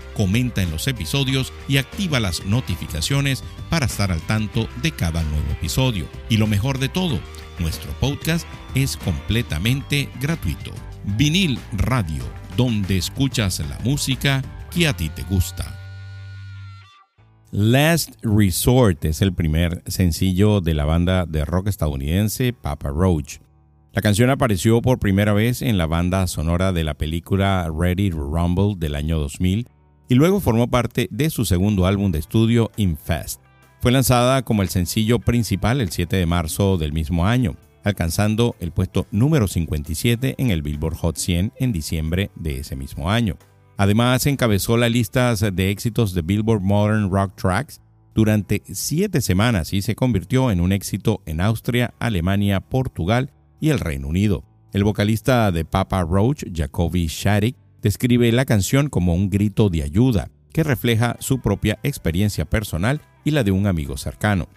comenta 0.13 0.61
en 0.61 0.71
los 0.71 0.87
episodios 0.87 1.53
y 1.67 1.77
activa 1.77 2.19
las 2.19 2.45
notificaciones 2.45 3.43
para 3.69 3.85
estar 3.85 4.11
al 4.11 4.21
tanto 4.21 4.67
de 4.81 4.91
cada 4.91 5.23
nuevo 5.23 5.51
episodio. 5.51 6.07
Y 6.29 6.37
lo 6.37 6.47
mejor 6.47 6.79
de 6.79 6.89
todo, 6.89 7.19
nuestro 7.59 7.91
podcast 7.99 8.47
es 8.75 8.97
completamente 8.97 10.09
gratuito. 10.19 10.71
Vinil 11.17 11.59
Radio, 11.73 12.23
donde 12.57 12.97
escuchas 12.97 13.59
la 13.59 13.79
música 13.83 14.41
que 14.73 14.87
a 14.87 14.93
ti 14.93 15.09
te 15.09 15.23
gusta. 15.23 15.77
Last 17.51 18.15
Resort 18.21 19.03
es 19.03 19.21
el 19.21 19.33
primer 19.33 19.83
sencillo 19.85 20.61
de 20.61 20.73
la 20.73 20.85
banda 20.85 21.25
de 21.25 21.43
rock 21.43 21.67
estadounidense 21.67 22.53
Papa 22.53 22.89
Roach. 22.89 23.39
La 23.93 24.01
canción 24.01 24.29
apareció 24.29 24.81
por 24.81 24.99
primera 24.99 25.33
vez 25.33 25.61
en 25.61 25.77
la 25.77 25.85
banda 25.85 26.25
sonora 26.27 26.71
de 26.71 26.85
la 26.85 26.93
película 26.93 27.69
Ready 27.77 28.11
Rumble 28.11 28.75
del 28.77 28.95
año 28.95 29.19
2000 29.19 29.67
y 30.11 30.15
luego 30.15 30.41
formó 30.41 30.67
parte 30.67 31.07
de 31.09 31.29
su 31.29 31.45
segundo 31.45 31.85
álbum 31.85 32.11
de 32.11 32.19
estudio 32.19 32.69
Infest. 32.75 33.41
Fue 33.79 33.93
lanzada 33.93 34.41
como 34.41 34.61
el 34.61 34.67
sencillo 34.67 35.19
principal 35.19 35.79
el 35.79 35.89
7 35.89 36.17
de 36.17 36.25
marzo 36.25 36.77
del 36.77 36.91
mismo 36.91 37.25
año, 37.25 37.55
alcanzando 37.85 38.57
el 38.59 38.73
puesto 38.73 39.07
número 39.11 39.47
57 39.47 40.35
en 40.37 40.51
el 40.51 40.63
Billboard 40.63 40.97
Hot 40.97 41.15
100 41.15 41.53
en 41.55 41.71
diciembre 41.71 42.29
de 42.35 42.59
ese 42.59 42.75
mismo 42.75 43.09
año. 43.09 43.37
Además, 43.77 44.25
encabezó 44.25 44.75
las 44.75 44.91
listas 44.91 45.39
de 45.39 45.69
éxitos 45.69 46.13
de 46.13 46.23
Billboard 46.23 46.59
Modern 46.59 47.09
Rock 47.09 47.33
Tracks 47.37 47.79
durante 48.13 48.63
siete 48.65 49.21
semanas 49.21 49.71
y 49.71 49.81
se 49.81 49.95
convirtió 49.95 50.51
en 50.51 50.59
un 50.59 50.73
éxito 50.73 51.21
en 51.25 51.39
Austria, 51.39 51.93
Alemania, 51.99 52.59
Portugal 52.59 53.31
y 53.61 53.69
el 53.69 53.79
Reino 53.79 54.09
Unido. 54.09 54.43
El 54.73 54.83
vocalista 54.83 55.49
de 55.53 55.63
Papa 55.63 56.01
Roach, 56.03 56.43
Jacoby 56.53 57.07
Sharik, 57.07 57.55
describe 57.81 58.31
la 58.31 58.45
canción 58.45 58.89
como 58.89 59.13
un 59.13 59.29
grito 59.29 59.69
de 59.69 59.83
ayuda 59.83 60.29
que 60.53 60.63
refleja 60.63 61.15
su 61.19 61.39
propia 61.39 61.79
experiencia 61.83 62.45
personal 62.45 63.01
y 63.23 63.31
la 63.31 63.43
de 63.43 63.51
un 63.51 63.67
amigo 63.67 63.97
cercano. 63.97 64.47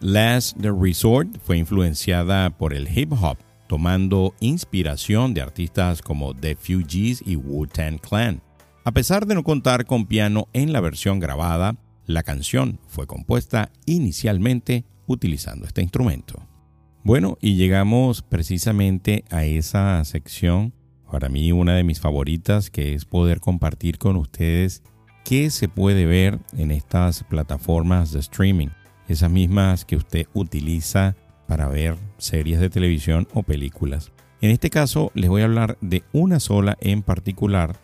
Last 0.00 0.56
Resort 0.60 1.38
fue 1.42 1.58
influenciada 1.58 2.50
por 2.50 2.72
el 2.72 2.88
hip 2.96 3.12
hop, 3.12 3.38
tomando 3.66 4.34
inspiración 4.40 5.34
de 5.34 5.42
artistas 5.42 6.02
como 6.02 6.34
The 6.34 6.56
Fugees 6.56 7.22
y 7.26 7.36
Wu-Tang 7.36 7.98
Clan. 7.98 8.42
A 8.84 8.92
pesar 8.92 9.26
de 9.26 9.34
no 9.34 9.42
contar 9.42 9.84
con 9.86 10.06
piano 10.06 10.48
en 10.52 10.72
la 10.72 10.80
versión 10.80 11.18
grabada, 11.18 11.76
la 12.06 12.22
canción 12.22 12.80
fue 12.86 13.06
compuesta 13.06 13.70
inicialmente 13.84 14.84
utilizando 15.06 15.66
este 15.66 15.82
instrumento. 15.82 16.46
Bueno, 17.04 17.36
y 17.40 17.56
llegamos 17.56 18.22
precisamente 18.22 19.24
a 19.30 19.44
esa 19.44 20.02
sección, 20.04 20.72
para 21.10 21.28
mí 21.28 21.52
una 21.52 21.74
de 21.74 21.84
mis 21.84 22.00
favoritas, 22.00 22.70
que 22.70 22.94
es 22.94 23.04
poder 23.04 23.40
compartir 23.40 23.98
con 23.98 24.16
ustedes 24.16 24.82
qué 25.24 25.50
se 25.50 25.68
puede 25.68 26.06
ver 26.06 26.38
en 26.56 26.70
estas 26.70 27.24
plataformas 27.24 28.12
de 28.12 28.20
streaming, 28.20 28.68
esas 29.08 29.30
mismas 29.30 29.84
que 29.84 29.96
usted 29.96 30.26
utiliza 30.34 31.16
para 31.46 31.68
ver 31.68 31.96
series 32.18 32.60
de 32.60 32.70
televisión 32.70 33.26
o 33.32 33.42
películas. 33.42 34.12
En 34.40 34.50
este 34.50 34.70
caso 34.70 35.10
les 35.14 35.30
voy 35.30 35.42
a 35.42 35.46
hablar 35.46 35.78
de 35.80 36.04
una 36.12 36.40
sola 36.40 36.76
en 36.80 37.02
particular. 37.02 37.76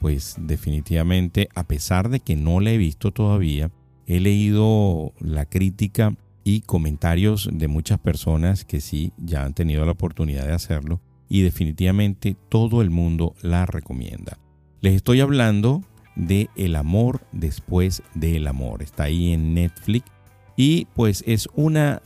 Pues 0.00 0.36
definitivamente, 0.38 1.50
a 1.54 1.64
pesar 1.64 2.08
de 2.08 2.20
que 2.20 2.34
no 2.34 2.60
la 2.60 2.70
he 2.70 2.78
visto 2.78 3.12
todavía, 3.12 3.70
he 4.06 4.18
leído 4.18 5.12
la 5.20 5.44
crítica 5.44 6.14
y 6.42 6.62
comentarios 6.62 7.50
de 7.52 7.68
muchas 7.68 7.98
personas 7.98 8.64
que 8.64 8.80
sí 8.80 9.12
ya 9.18 9.44
han 9.44 9.52
tenido 9.52 9.84
la 9.84 9.92
oportunidad 9.92 10.46
de 10.46 10.54
hacerlo 10.54 11.00
y 11.30 11.42
definitivamente 11.42 12.36
todo 12.50 12.82
el 12.82 12.90
mundo 12.90 13.34
la 13.40 13.64
recomienda. 13.64 14.36
Les 14.82 14.94
estoy 14.94 15.20
hablando 15.20 15.82
de 16.16 16.50
El 16.56 16.76
amor 16.76 17.22
después 17.32 18.02
del 18.14 18.46
amor. 18.46 18.82
Está 18.82 19.04
ahí 19.04 19.32
en 19.32 19.54
Netflix 19.54 20.10
y 20.56 20.86
pues 20.94 21.24
es 21.26 21.48
una 21.54 22.02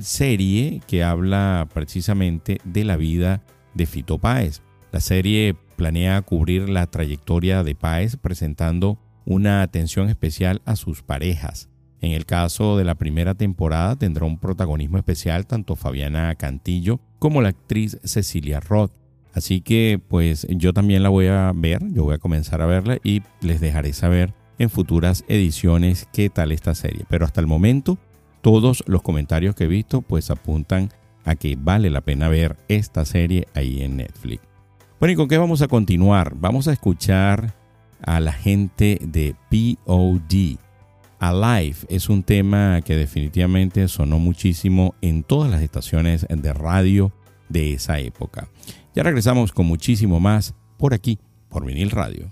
serie 0.00 0.82
que 0.86 1.02
habla 1.02 1.68
precisamente 1.72 2.58
de 2.64 2.84
la 2.84 2.96
vida 2.96 3.42
de 3.74 3.86
Fito 3.86 4.18
Páez. 4.18 4.60
La 4.92 5.00
serie 5.00 5.56
planea 5.76 6.20
cubrir 6.22 6.68
la 6.68 6.86
trayectoria 6.86 7.62
de 7.62 7.74
Páez 7.74 8.16
presentando 8.16 8.98
una 9.24 9.62
atención 9.62 10.08
especial 10.10 10.62
a 10.64 10.76
sus 10.76 11.02
parejas. 11.02 11.68
En 12.04 12.12
el 12.12 12.26
caso 12.26 12.76
de 12.76 12.84
la 12.84 12.96
primera 12.96 13.34
temporada 13.34 13.96
tendrá 13.96 14.26
un 14.26 14.38
protagonismo 14.38 14.98
especial 14.98 15.46
tanto 15.46 15.74
Fabiana 15.74 16.34
Cantillo 16.34 17.00
como 17.18 17.40
la 17.40 17.48
actriz 17.48 17.98
Cecilia 18.04 18.60
Roth. 18.60 18.92
Así 19.32 19.62
que 19.62 19.98
pues 20.06 20.46
yo 20.50 20.74
también 20.74 21.02
la 21.02 21.08
voy 21.08 21.28
a 21.28 21.50
ver, 21.54 21.80
yo 21.92 22.04
voy 22.04 22.14
a 22.14 22.18
comenzar 22.18 22.60
a 22.60 22.66
verla 22.66 22.98
y 23.02 23.22
les 23.40 23.58
dejaré 23.62 23.94
saber 23.94 24.34
en 24.58 24.68
futuras 24.68 25.24
ediciones 25.28 26.06
qué 26.12 26.28
tal 26.28 26.52
esta 26.52 26.74
serie. 26.74 27.06
Pero 27.08 27.24
hasta 27.24 27.40
el 27.40 27.46
momento 27.46 27.96
todos 28.42 28.84
los 28.86 29.00
comentarios 29.00 29.54
que 29.54 29.64
he 29.64 29.68
visto 29.68 30.02
pues 30.02 30.30
apuntan 30.30 30.90
a 31.24 31.36
que 31.36 31.56
vale 31.58 31.88
la 31.88 32.02
pena 32.02 32.28
ver 32.28 32.58
esta 32.68 33.06
serie 33.06 33.48
ahí 33.54 33.82
en 33.82 33.96
Netflix. 33.96 34.42
Bueno, 35.00 35.14
¿y 35.14 35.16
con 35.16 35.28
qué 35.28 35.38
vamos 35.38 35.62
a 35.62 35.68
continuar? 35.68 36.34
Vamos 36.36 36.68
a 36.68 36.74
escuchar 36.74 37.54
a 38.02 38.20
la 38.20 38.32
gente 38.32 38.98
de 39.00 39.34
POD. 39.48 40.63
Alive 41.18 41.76
es 41.88 42.08
un 42.08 42.22
tema 42.22 42.80
que 42.82 42.96
definitivamente 42.96 43.88
sonó 43.88 44.18
muchísimo 44.18 44.94
en 45.00 45.22
todas 45.22 45.50
las 45.50 45.62
estaciones 45.62 46.26
de 46.28 46.52
radio 46.52 47.12
de 47.48 47.74
esa 47.74 47.98
época. 47.98 48.48
Ya 48.94 49.02
regresamos 49.02 49.52
con 49.52 49.66
muchísimo 49.66 50.20
más 50.20 50.54
por 50.78 50.94
aquí, 50.94 51.18
por 51.48 51.64
vinil 51.64 51.90
radio. 51.90 52.28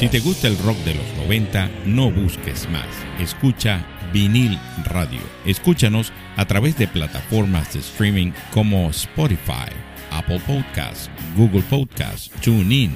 Si 0.00 0.08
te 0.08 0.20
gusta 0.20 0.48
el 0.48 0.56
rock 0.56 0.78
de 0.78 0.94
los 0.94 1.04
90, 1.18 1.70
no 1.84 2.10
busques 2.10 2.66
más. 2.70 2.86
Escucha 3.20 3.84
Vinil 4.14 4.58
Radio. 4.86 5.20
Escúchanos 5.44 6.10
a 6.38 6.46
través 6.46 6.78
de 6.78 6.88
plataformas 6.88 7.74
de 7.74 7.80
streaming 7.80 8.32
como 8.50 8.88
Spotify, 8.88 9.68
Apple 10.10 10.40
Podcasts, 10.46 11.10
Google 11.36 11.60
Podcasts, 11.68 12.30
TuneIn, 12.40 12.92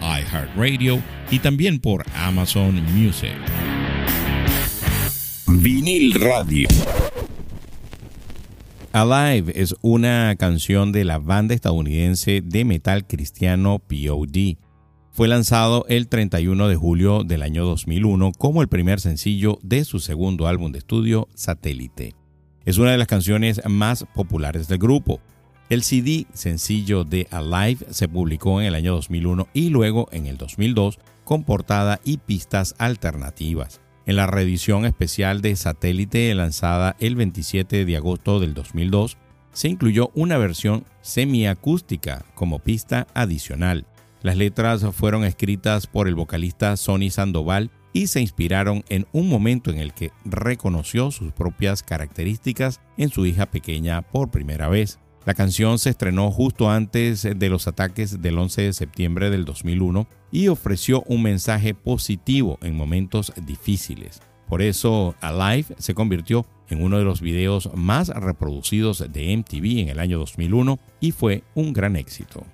iHeartRadio 0.00 1.00
y 1.30 1.38
también 1.38 1.78
por 1.78 2.04
Amazon 2.16 2.82
Music. 2.96 3.36
Vinil 5.46 6.14
Radio. 6.14 6.66
Alive 8.90 9.52
es 9.54 9.76
una 9.82 10.34
canción 10.36 10.90
de 10.90 11.04
la 11.04 11.20
banda 11.20 11.54
estadounidense 11.54 12.42
de 12.44 12.64
metal 12.64 13.06
cristiano 13.06 13.78
POD. 13.78 14.56
Fue 15.20 15.28
lanzado 15.28 15.84
el 15.90 16.08
31 16.08 16.66
de 16.68 16.76
julio 16.76 17.24
del 17.24 17.42
año 17.42 17.66
2001 17.66 18.32
como 18.38 18.62
el 18.62 18.68
primer 18.68 19.00
sencillo 19.00 19.58
de 19.60 19.84
su 19.84 20.00
segundo 20.00 20.48
álbum 20.48 20.72
de 20.72 20.78
estudio, 20.78 21.28
Satélite. 21.34 22.14
Es 22.64 22.78
una 22.78 22.92
de 22.92 22.96
las 22.96 23.06
canciones 23.06 23.60
más 23.68 24.06
populares 24.14 24.66
del 24.66 24.78
grupo. 24.78 25.20
El 25.68 25.82
CD 25.82 26.26
sencillo 26.32 27.04
de 27.04 27.28
Alive 27.30 27.84
se 27.90 28.08
publicó 28.08 28.62
en 28.62 28.68
el 28.68 28.74
año 28.74 28.94
2001 28.94 29.48
y 29.52 29.68
luego 29.68 30.08
en 30.10 30.24
el 30.24 30.38
2002 30.38 30.98
con 31.24 31.44
portada 31.44 32.00
y 32.02 32.16
pistas 32.16 32.74
alternativas. 32.78 33.82
En 34.06 34.16
la 34.16 34.26
reedición 34.26 34.86
especial 34.86 35.42
de 35.42 35.54
Satélite 35.54 36.34
lanzada 36.34 36.96
el 36.98 37.14
27 37.16 37.84
de 37.84 37.96
agosto 37.98 38.40
del 38.40 38.54
2002, 38.54 39.18
se 39.52 39.68
incluyó 39.68 40.12
una 40.14 40.38
versión 40.38 40.86
semiacústica 41.02 42.24
como 42.34 42.58
pista 42.60 43.06
adicional. 43.12 43.84
Las 44.22 44.36
letras 44.36 44.84
fueron 44.92 45.24
escritas 45.24 45.86
por 45.86 46.06
el 46.06 46.14
vocalista 46.14 46.76
Sonny 46.76 47.08
Sandoval 47.08 47.70
y 47.94 48.08
se 48.08 48.20
inspiraron 48.20 48.84
en 48.90 49.06
un 49.12 49.30
momento 49.30 49.70
en 49.70 49.78
el 49.78 49.94
que 49.94 50.12
reconoció 50.26 51.10
sus 51.10 51.32
propias 51.32 51.82
características 51.82 52.80
en 52.98 53.08
su 53.08 53.24
hija 53.24 53.46
pequeña 53.46 54.02
por 54.02 54.30
primera 54.30 54.68
vez. 54.68 54.98
La 55.24 55.32
canción 55.32 55.78
se 55.78 55.90
estrenó 55.90 56.30
justo 56.30 56.70
antes 56.70 57.22
de 57.22 57.48
los 57.48 57.66
ataques 57.66 58.20
del 58.20 58.38
11 58.38 58.62
de 58.62 58.72
septiembre 58.74 59.30
del 59.30 59.46
2001 59.46 60.06
y 60.30 60.48
ofreció 60.48 61.02
un 61.06 61.22
mensaje 61.22 61.72
positivo 61.72 62.58
en 62.62 62.76
momentos 62.76 63.32
difíciles. 63.46 64.20
Por 64.48 64.60
eso 64.60 65.14
Alive 65.20 65.76
se 65.78 65.94
convirtió 65.94 66.44
en 66.68 66.82
uno 66.82 66.98
de 66.98 67.04
los 67.04 67.22
videos 67.22 67.70
más 67.74 68.08
reproducidos 68.08 69.04
de 69.10 69.36
MTV 69.36 69.80
en 69.80 69.88
el 69.88 69.98
año 69.98 70.18
2001 70.18 70.78
y 71.00 71.12
fue 71.12 71.42
un 71.54 71.72
gran 71.72 71.96
éxito. 71.96 72.44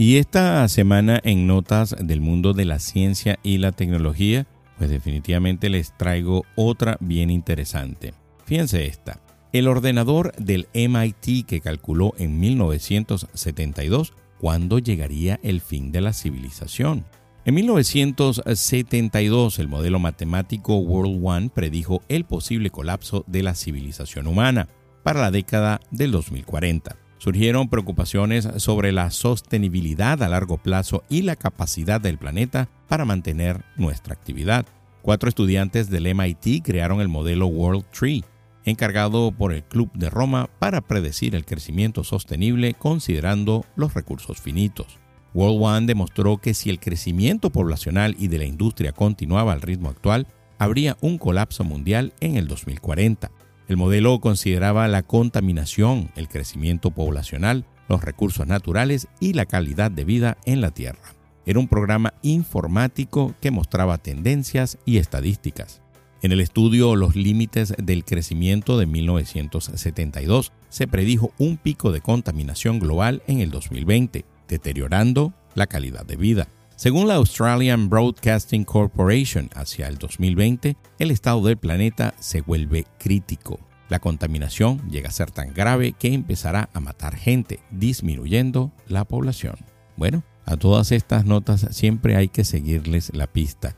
Y 0.00 0.18
esta 0.18 0.68
semana 0.68 1.20
en 1.24 1.48
Notas 1.48 1.96
del 1.98 2.20
Mundo 2.20 2.52
de 2.52 2.64
la 2.64 2.78
Ciencia 2.78 3.40
y 3.42 3.58
la 3.58 3.72
Tecnología, 3.72 4.46
pues 4.78 4.90
definitivamente 4.90 5.68
les 5.70 5.92
traigo 5.98 6.44
otra 6.54 6.96
bien 7.00 7.30
interesante. 7.30 8.14
Fíjense 8.44 8.86
esta. 8.86 9.20
El 9.52 9.66
ordenador 9.66 10.32
del 10.36 10.68
MIT 10.72 11.46
que 11.46 11.60
calculó 11.60 12.14
en 12.16 12.38
1972 12.38 14.14
cuándo 14.38 14.78
llegaría 14.78 15.40
el 15.42 15.60
fin 15.60 15.90
de 15.90 16.00
la 16.00 16.12
civilización. 16.12 17.04
En 17.44 17.56
1972, 17.56 19.58
el 19.58 19.66
modelo 19.66 19.98
matemático 19.98 20.76
World 20.76 21.18
One 21.20 21.50
predijo 21.52 22.02
el 22.08 22.24
posible 22.24 22.70
colapso 22.70 23.24
de 23.26 23.42
la 23.42 23.56
civilización 23.56 24.28
humana 24.28 24.68
para 25.02 25.22
la 25.22 25.32
década 25.32 25.80
del 25.90 26.12
2040. 26.12 27.07
Surgieron 27.18 27.68
preocupaciones 27.68 28.48
sobre 28.56 28.92
la 28.92 29.10
sostenibilidad 29.10 30.22
a 30.22 30.28
largo 30.28 30.58
plazo 30.58 31.04
y 31.08 31.22
la 31.22 31.36
capacidad 31.36 32.00
del 32.00 32.16
planeta 32.16 32.68
para 32.88 33.04
mantener 33.04 33.64
nuestra 33.76 34.14
actividad. 34.14 34.66
Cuatro 35.02 35.28
estudiantes 35.28 35.90
del 35.90 36.14
MIT 36.14 36.62
crearon 36.64 37.00
el 37.00 37.08
modelo 37.08 37.46
World 37.46 37.84
Tree, 37.90 38.24
encargado 38.64 39.32
por 39.32 39.52
el 39.52 39.64
Club 39.64 39.90
de 39.94 40.10
Roma 40.10 40.48
para 40.58 40.80
predecir 40.80 41.34
el 41.34 41.44
crecimiento 41.44 42.04
sostenible 42.04 42.74
considerando 42.74 43.64
los 43.74 43.94
recursos 43.94 44.40
finitos. 44.40 44.98
World 45.34 45.62
One 45.62 45.86
demostró 45.86 46.38
que 46.38 46.54
si 46.54 46.70
el 46.70 46.80
crecimiento 46.80 47.50
poblacional 47.50 48.16
y 48.18 48.28
de 48.28 48.38
la 48.38 48.44
industria 48.44 48.92
continuaba 48.92 49.52
al 49.52 49.62
ritmo 49.62 49.88
actual, 49.88 50.26
habría 50.58 50.96
un 51.00 51.18
colapso 51.18 51.64
mundial 51.64 52.12
en 52.20 52.36
el 52.36 52.48
2040. 52.48 53.30
El 53.68 53.76
modelo 53.76 54.18
consideraba 54.18 54.88
la 54.88 55.02
contaminación, 55.02 56.10
el 56.16 56.28
crecimiento 56.28 56.90
poblacional, 56.90 57.66
los 57.86 58.02
recursos 58.02 58.46
naturales 58.46 59.08
y 59.20 59.34
la 59.34 59.44
calidad 59.44 59.90
de 59.90 60.04
vida 60.04 60.38
en 60.46 60.62
la 60.62 60.70
Tierra. 60.70 61.14
Era 61.44 61.58
un 61.58 61.68
programa 61.68 62.14
informático 62.22 63.34
que 63.42 63.50
mostraba 63.50 63.98
tendencias 63.98 64.78
y 64.86 64.96
estadísticas. 64.96 65.82
En 66.22 66.32
el 66.32 66.40
estudio 66.40 66.96
Los 66.96 67.14
límites 67.14 67.74
del 67.78 68.04
crecimiento 68.04 68.78
de 68.78 68.86
1972 68.86 70.52
se 70.70 70.88
predijo 70.88 71.32
un 71.38 71.58
pico 71.58 71.92
de 71.92 72.00
contaminación 72.00 72.80
global 72.80 73.22
en 73.26 73.40
el 73.40 73.50
2020, 73.50 74.24
deteriorando 74.48 75.34
la 75.54 75.66
calidad 75.66 76.06
de 76.06 76.16
vida. 76.16 76.48
Según 76.78 77.08
la 77.08 77.16
Australian 77.16 77.90
Broadcasting 77.90 78.62
Corporation, 78.62 79.50
hacia 79.56 79.88
el 79.88 79.98
2020, 79.98 80.76
el 81.00 81.10
estado 81.10 81.42
del 81.42 81.56
planeta 81.56 82.14
se 82.20 82.40
vuelve 82.40 82.86
crítico. 83.00 83.58
La 83.88 83.98
contaminación 83.98 84.88
llega 84.88 85.08
a 85.08 85.12
ser 85.12 85.32
tan 85.32 85.52
grave 85.52 85.94
que 85.98 86.14
empezará 86.14 86.70
a 86.72 86.78
matar 86.78 87.16
gente, 87.16 87.58
disminuyendo 87.72 88.70
la 88.86 89.04
población. 89.04 89.56
Bueno, 89.96 90.22
a 90.44 90.56
todas 90.56 90.92
estas 90.92 91.24
notas 91.24 91.66
siempre 91.72 92.14
hay 92.14 92.28
que 92.28 92.44
seguirles 92.44 93.10
la 93.12 93.26
pista. 93.26 93.74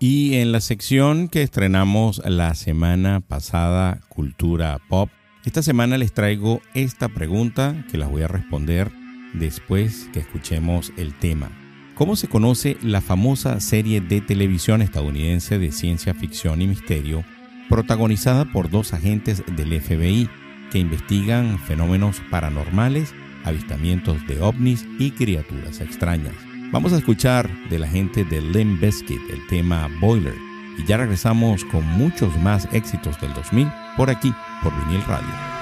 Y 0.00 0.34
en 0.38 0.50
la 0.50 0.60
sección 0.60 1.28
que 1.28 1.42
estrenamos 1.42 2.20
la 2.24 2.56
semana 2.56 3.20
pasada, 3.20 4.00
Cultura 4.08 4.80
Pop, 4.88 5.08
esta 5.44 5.62
semana 5.62 5.98
les 5.98 6.12
traigo 6.12 6.62
esta 6.74 7.10
pregunta 7.10 7.86
que 7.92 7.96
las 7.96 8.10
voy 8.10 8.22
a 8.22 8.28
responder 8.28 8.90
después 9.34 10.08
que 10.12 10.18
escuchemos 10.18 10.92
el 10.96 11.16
tema. 11.16 11.59
¿Cómo 12.00 12.16
se 12.16 12.28
conoce 12.28 12.78
la 12.80 13.02
famosa 13.02 13.60
serie 13.60 14.00
de 14.00 14.22
televisión 14.22 14.80
estadounidense 14.80 15.58
de 15.58 15.70
ciencia 15.70 16.14
ficción 16.14 16.62
y 16.62 16.66
misterio 16.66 17.24
protagonizada 17.68 18.46
por 18.46 18.70
dos 18.70 18.94
agentes 18.94 19.44
del 19.54 19.78
FBI 19.78 20.26
que 20.72 20.78
investigan 20.78 21.58
fenómenos 21.58 22.22
paranormales, 22.30 23.12
avistamientos 23.44 24.26
de 24.26 24.40
ovnis 24.40 24.86
y 24.98 25.10
criaturas 25.10 25.82
extrañas? 25.82 26.32
Vamos 26.72 26.94
a 26.94 26.96
escuchar 26.96 27.50
de 27.68 27.78
la 27.78 27.86
gente 27.86 28.24
de 28.24 28.40
Limp 28.40 28.80
Bizkit 28.80 29.20
el 29.28 29.46
tema 29.48 29.86
Boiler 30.00 30.36
y 30.78 30.86
ya 30.86 30.96
regresamos 30.96 31.66
con 31.66 31.84
muchos 31.84 32.34
más 32.38 32.66
éxitos 32.72 33.20
del 33.20 33.34
2000 33.34 33.70
por 33.98 34.08
aquí, 34.08 34.32
por 34.62 34.72
Vinil 34.86 35.04
Radio. 35.04 35.59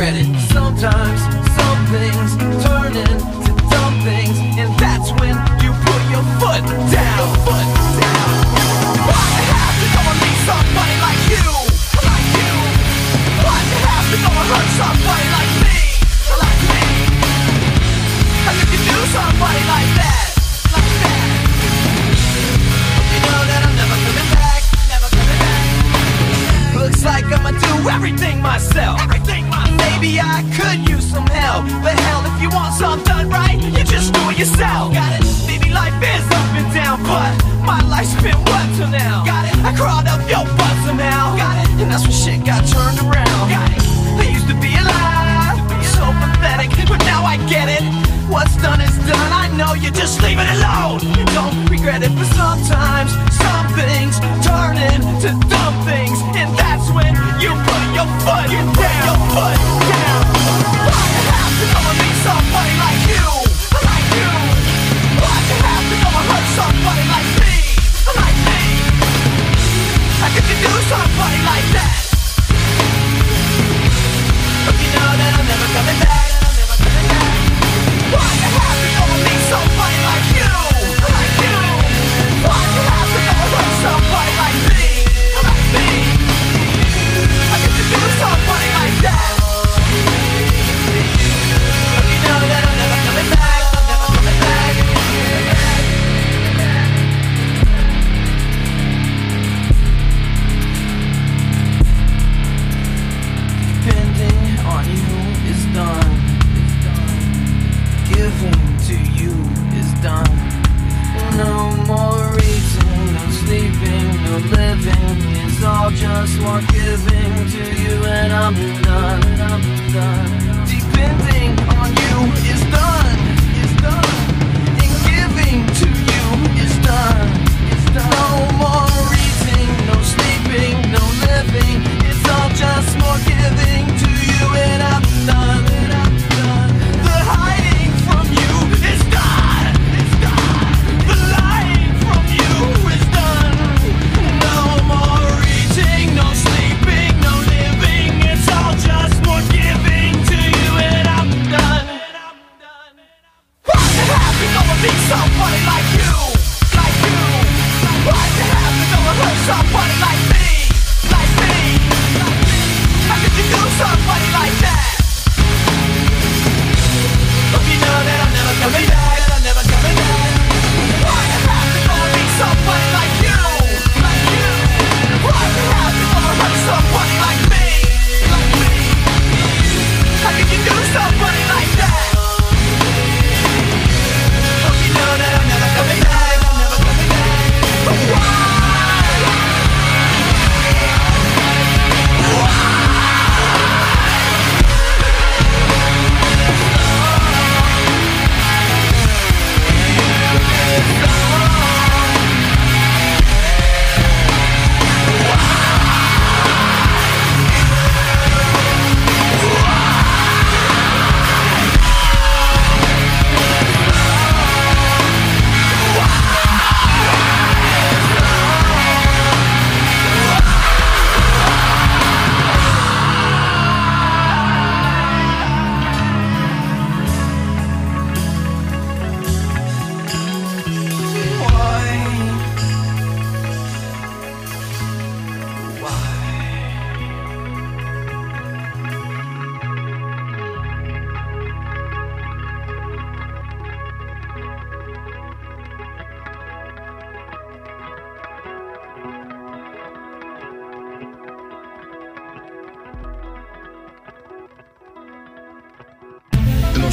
credit. 0.00 0.29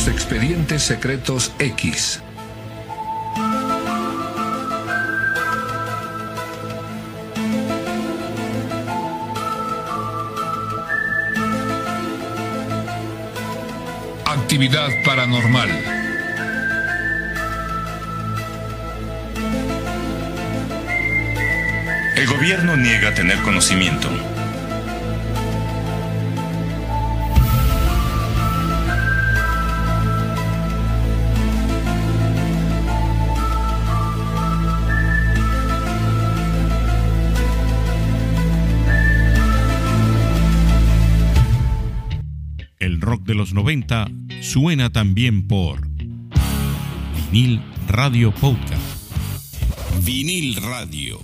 Expedientes 0.08 0.84
secretos 0.84 1.51
X. 1.60 2.22
Actividad 14.26 14.89
paranormal. 15.05 15.70
El 22.16 22.28
gobierno 22.28 22.78
niega 22.78 23.14
tener 23.14 23.38
conocimiento 23.41 24.10
de 43.28 43.36
los 43.36 43.53
90 43.53 44.09
suena 44.41 44.89
también 44.89 45.47
por 45.47 45.86
Vinil 47.30 47.61
Radio 47.89 48.34
Podcast. 48.34 49.11
Vinil 50.03 50.55
Radio. 50.55 51.19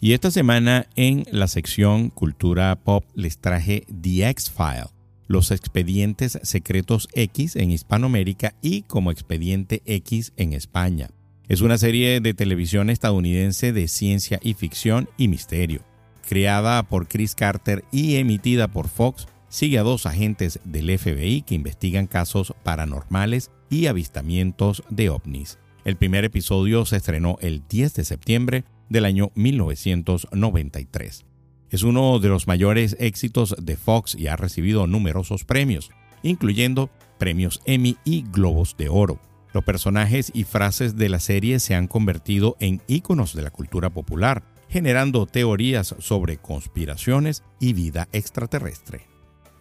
Y 0.00 0.12
esta 0.12 0.32
semana 0.32 0.88
en 0.96 1.24
la 1.30 1.46
sección 1.46 2.10
Cultura 2.10 2.74
Pop 2.74 3.04
les 3.14 3.38
traje 3.38 3.86
The 4.02 4.28
X-File, 4.28 4.88
los 5.28 5.52
expedientes 5.52 6.40
secretos 6.42 7.08
X 7.14 7.54
en 7.54 7.70
Hispanoamérica 7.70 8.56
y 8.60 8.82
como 8.82 9.12
expediente 9.12 9.82
X 9.86 10.32
en 10.36 10.52
España. 10.52 11.10
Es 11.48 11.60
una 11.60 11.78
serie 11.78 12.20
de 12.20 12.34
televisión 12.34 12.90
estadounidense 12.90 13.72
de 13.72 13.86
ciencia 13.86 14.40
y 14.42 14.54
ficción 14.54 15.08
y 15.16 15.28
misterio, 15.28 15.82
creada 16.28 16.82
por 16.82 17.06
Chris 17.06 17.36
Carter 17.36 17.84
y 17.92 18.16
emitida 18.16 18.66
por 18.66 18.88
Fox 18.88 19.28
sigue 19.48 19.78
a 19.78 19.82
dos 19.82 20.06
agentes 20.06 20.60
del 20.64 20.96
FBI 20.98 21.42
que 21.42 21.54
investigan 21.54 22.06
casos 22.06 22.54
paranormales 22.62 23.50
y 23.70 23.86
avistamientos 23.86 24.82
de 24.90 25.10
ovnis. 25.10 25.58
El 25.84 25.96
primer 25.96 26.24
episodio 26.24 26.84
se 26.84 26.96
estrenó 26.96 27.38
el 27.40 27.62
10 27.68 27.94
de 27.94 28.04
septiembre 28.04 28.64
del 28.88 29.04
año 29.04 29.30
1993. 29.34 31.24
Es 31.70 31.82
uno 31.82 32.18
de 32.20 32.28
los 32.28 32.46
mayores 32.46 32.96
éxitos 33.00 33.54
de 33.60 33.76
Fox 33.76 34.14
y 34.14 34.28
ha 34.28 34.36
recibido 34.36 34.86
numerosos 34.86 35.44
premios, 35.44 35.90
incluyendo 36.22 36.90
premios 37.18 37.60
Emmy 37.64 37.96
y 38.04 38.22
Globos 38.22 38.76
de 38.76 38.88
Oro. 38.88 39.20
Los 39.52 39.64
personajes 39.64 40.30
y 40.34 40.44
frases 40.44 40.96
de 40.96 41.08
la 41.08 41.18
serie 41.18 41.60
se 41.60 41.74
han 41.74 41.88
convertido 41.88 42.56
en 42.60 42.82
íconos 42.86 43.34
de 43.34 43.42
la 43.42 43.50
cultura 43.50 43.90
popular, 43.90 44.44
generando 44.68 45.26
teorías 45.26 45.94
sobre 45.98 46.36
conspiraciones 46.36 47.42
y 47.58 47.72
vida 47.72 48.08
extraterrestre. 48.12 49.15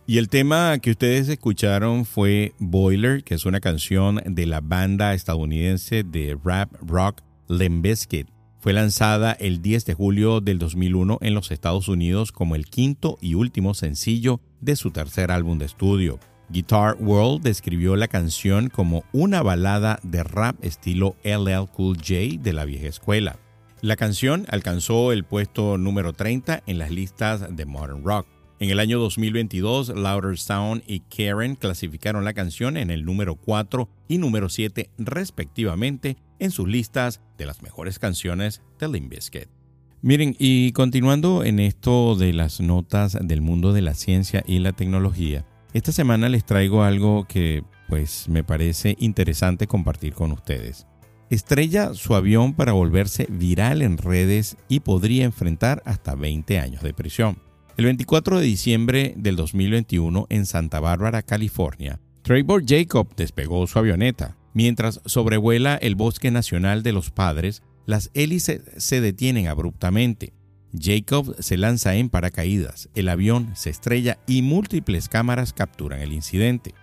Y 0.08 0.20
el 0.20 0.30
tema 0.30 0.78
que 0.78 0.91
ustedes 0.91 1.30
escucharon 1.30 2.06
fue 2.06 2.53
Boiler, 2.60 3.24
que 3.24 3.34
es 3.34 3.45
una 3.47 3.60
canción 3.60 4.22
de 4.24 4.45
la 4.45 4.62
banda 4.62 5.16
estadounidense 5.16 6.03
de 6.03 6.38
rap 6.43 6.72
rock 6.82 7.22
Limp 7.47 7.88
Fue 8.60 8.74
lanzada 8.74 9.32
el 9.32 9.64
10 9.64 9.84
de 9.86 9.93
julio 9.95 10.41
del 10.41 10.60
2001 10.60 11.18
en 11.22 11.34
los 11.34 11.49
Estados 11.49 11.88
Unidos 11.88 12.32
como 12.32 12.53
el 12.53 12.68
quinto 12.68 13.18
y 13.20 13.34
último 13.34 13.74
sencillo 13.74 14.41
de 14.62 14.76
su 14.76 14.91
tercer 14.91 15.32
álbum 15.32 15.58
de 15.58 15.66
estudio. 15.66 16.20
Guitar 16.49 16.97
World 16.99 17.41
describió 17.41 17.95
la 17.95 18.08
canción 18.08 18.70
como 18.70 19.06
una 19.12 19.41
balada 19.41 19.99
de 20.03 20.24
rap 20.24 20.64
estilo 20.64 21.16
LL 21.24 21.68
Cool 21.74 21.97
J 21.97 22.39
de 22.39 22.53
la 22.53 22.66
vieja 22.66 22.88
escuela. 22.88 23.39
La 23.82 23.95
canción 23.95 24.45
alcanzó 24.49 25.12
el 25.12 25.24
puesto 25.24 25.80
número 25.80 26.14
30 26.14 26.62
en 26.68 26.78
las 26.78 26.91
listas 26.91 27.56
de 27.56 27.66
Modern 27.66 28.03
Rock. 28.03 28.35
En 28.66 28.72
el 28.72 28.80
año 28.80 28.97
2022, 28.97 29.89
Louder 29.89 30.39
Sound 30.39 30.82
y 30.88 31.01
Karen 31.01 31.53
clasificaron 31.53 32.26
la 32.26 32.34
canción 32.34 32.78
en 32.78 32.89
el 32.89 33.05
número 33.05 33.36
4 33.36 33.88
y 34.07 34.18
número 34.18 34.49
7 34.49 34.89
respectivamente 34.97 36.18
en 36.39 36.49
sus 36.49 36.68
listas 36.68 37.22
de 37.38 37.45
las 37.45 37.61
mejores 37.61 37.99
canciones 37.99 38.63
de 38.80 38.89
Limp. 38.89 39.13
Miren, 40.01 40.36
y 40.39 40.72
continuando 40.72 41.43
en 41.43 41.59
esto 41.59 42.16
de 42.16 42.34
las 42.34 42.59
notas 42.59 43.16
del 43.22 43.41
mundo 43.41 43.72
de 43.72 43.84
la 43.84 43.93
ciencia 43.93 44.43
y 44.47 44.57
la 44.57 44.72
tecnología, 44.72 45.45
esta 45.74 45.91
semana 45.91 46.28
les 46.28 46.43
traigo 46.43 46.82
algo 46.82 47.26
que 47.26 47.63
pues 47.88 48.28
me 48.30 48.43
parece 48.43 48.95
interesante 48.97 49.68
compartir 49.68 50.16
con 50.16 50.32
ustedes. 50.32 50.88
Estrella 51.30 51.93
su 51.93 52.16
avión 52.16 52.55
para 52.55 52.72
volverse 52.72 53.28
viral 53.30 53.84
en 53.84 53.99
redes 53.99 54.57
y 54.68 54.80
podría 54.80 55.24
enfrentar 55.24 55.84
hasta 55.86 56.16
20 56.16 56.57
años 56.57 56.82
de 56.82 56.95
prisión. 56.95 57.45
El 57.78 57.84
24 57.84 58.39
de 58.39 58.45
diciembre 58.45 59.13
del 59.17 59.36
2021 59.36 60.28
en 60.30 60.45
Santa 60.45 60.80
Bárbara, 60.80 61.23
California, 61.23 61.99
Trevor 62.21 62.63
Jacob 62.65 63.13
despegó 63.17 63.67
su 63.67 63.78
avioneta. 63.78 64.38
Mientras 64.53 65.01
sobrevuela 65.03 65.76
el 65.76 65.95
Bosque 65.95 66.32
Nacional 66.32 66.84
de 66.84 66.93
los 66.93 67.11
Padres, 67.11 67.63
las 67.86 68.11
hélices 68.13 68.61
se 68.78 69.01
detienen 69.01 69.47
abruptamente. 69.47 70.32
Jacob 70.73 71.36
se 71.39 71.57
lanza 71.57 71.95
en 71.95 72.09
paracaídas, 72.09 72.88
el 72.95 73.09
avión 73.09 73.51
se 73.57 73.71
estrella 73.71 74.19
y 74.26 74.41
múltiples 74.41 75.09
cámaras 75.09 75.51
capturan 75.51 75.99
el 75.99 76.13
incidente. 76.13 76.73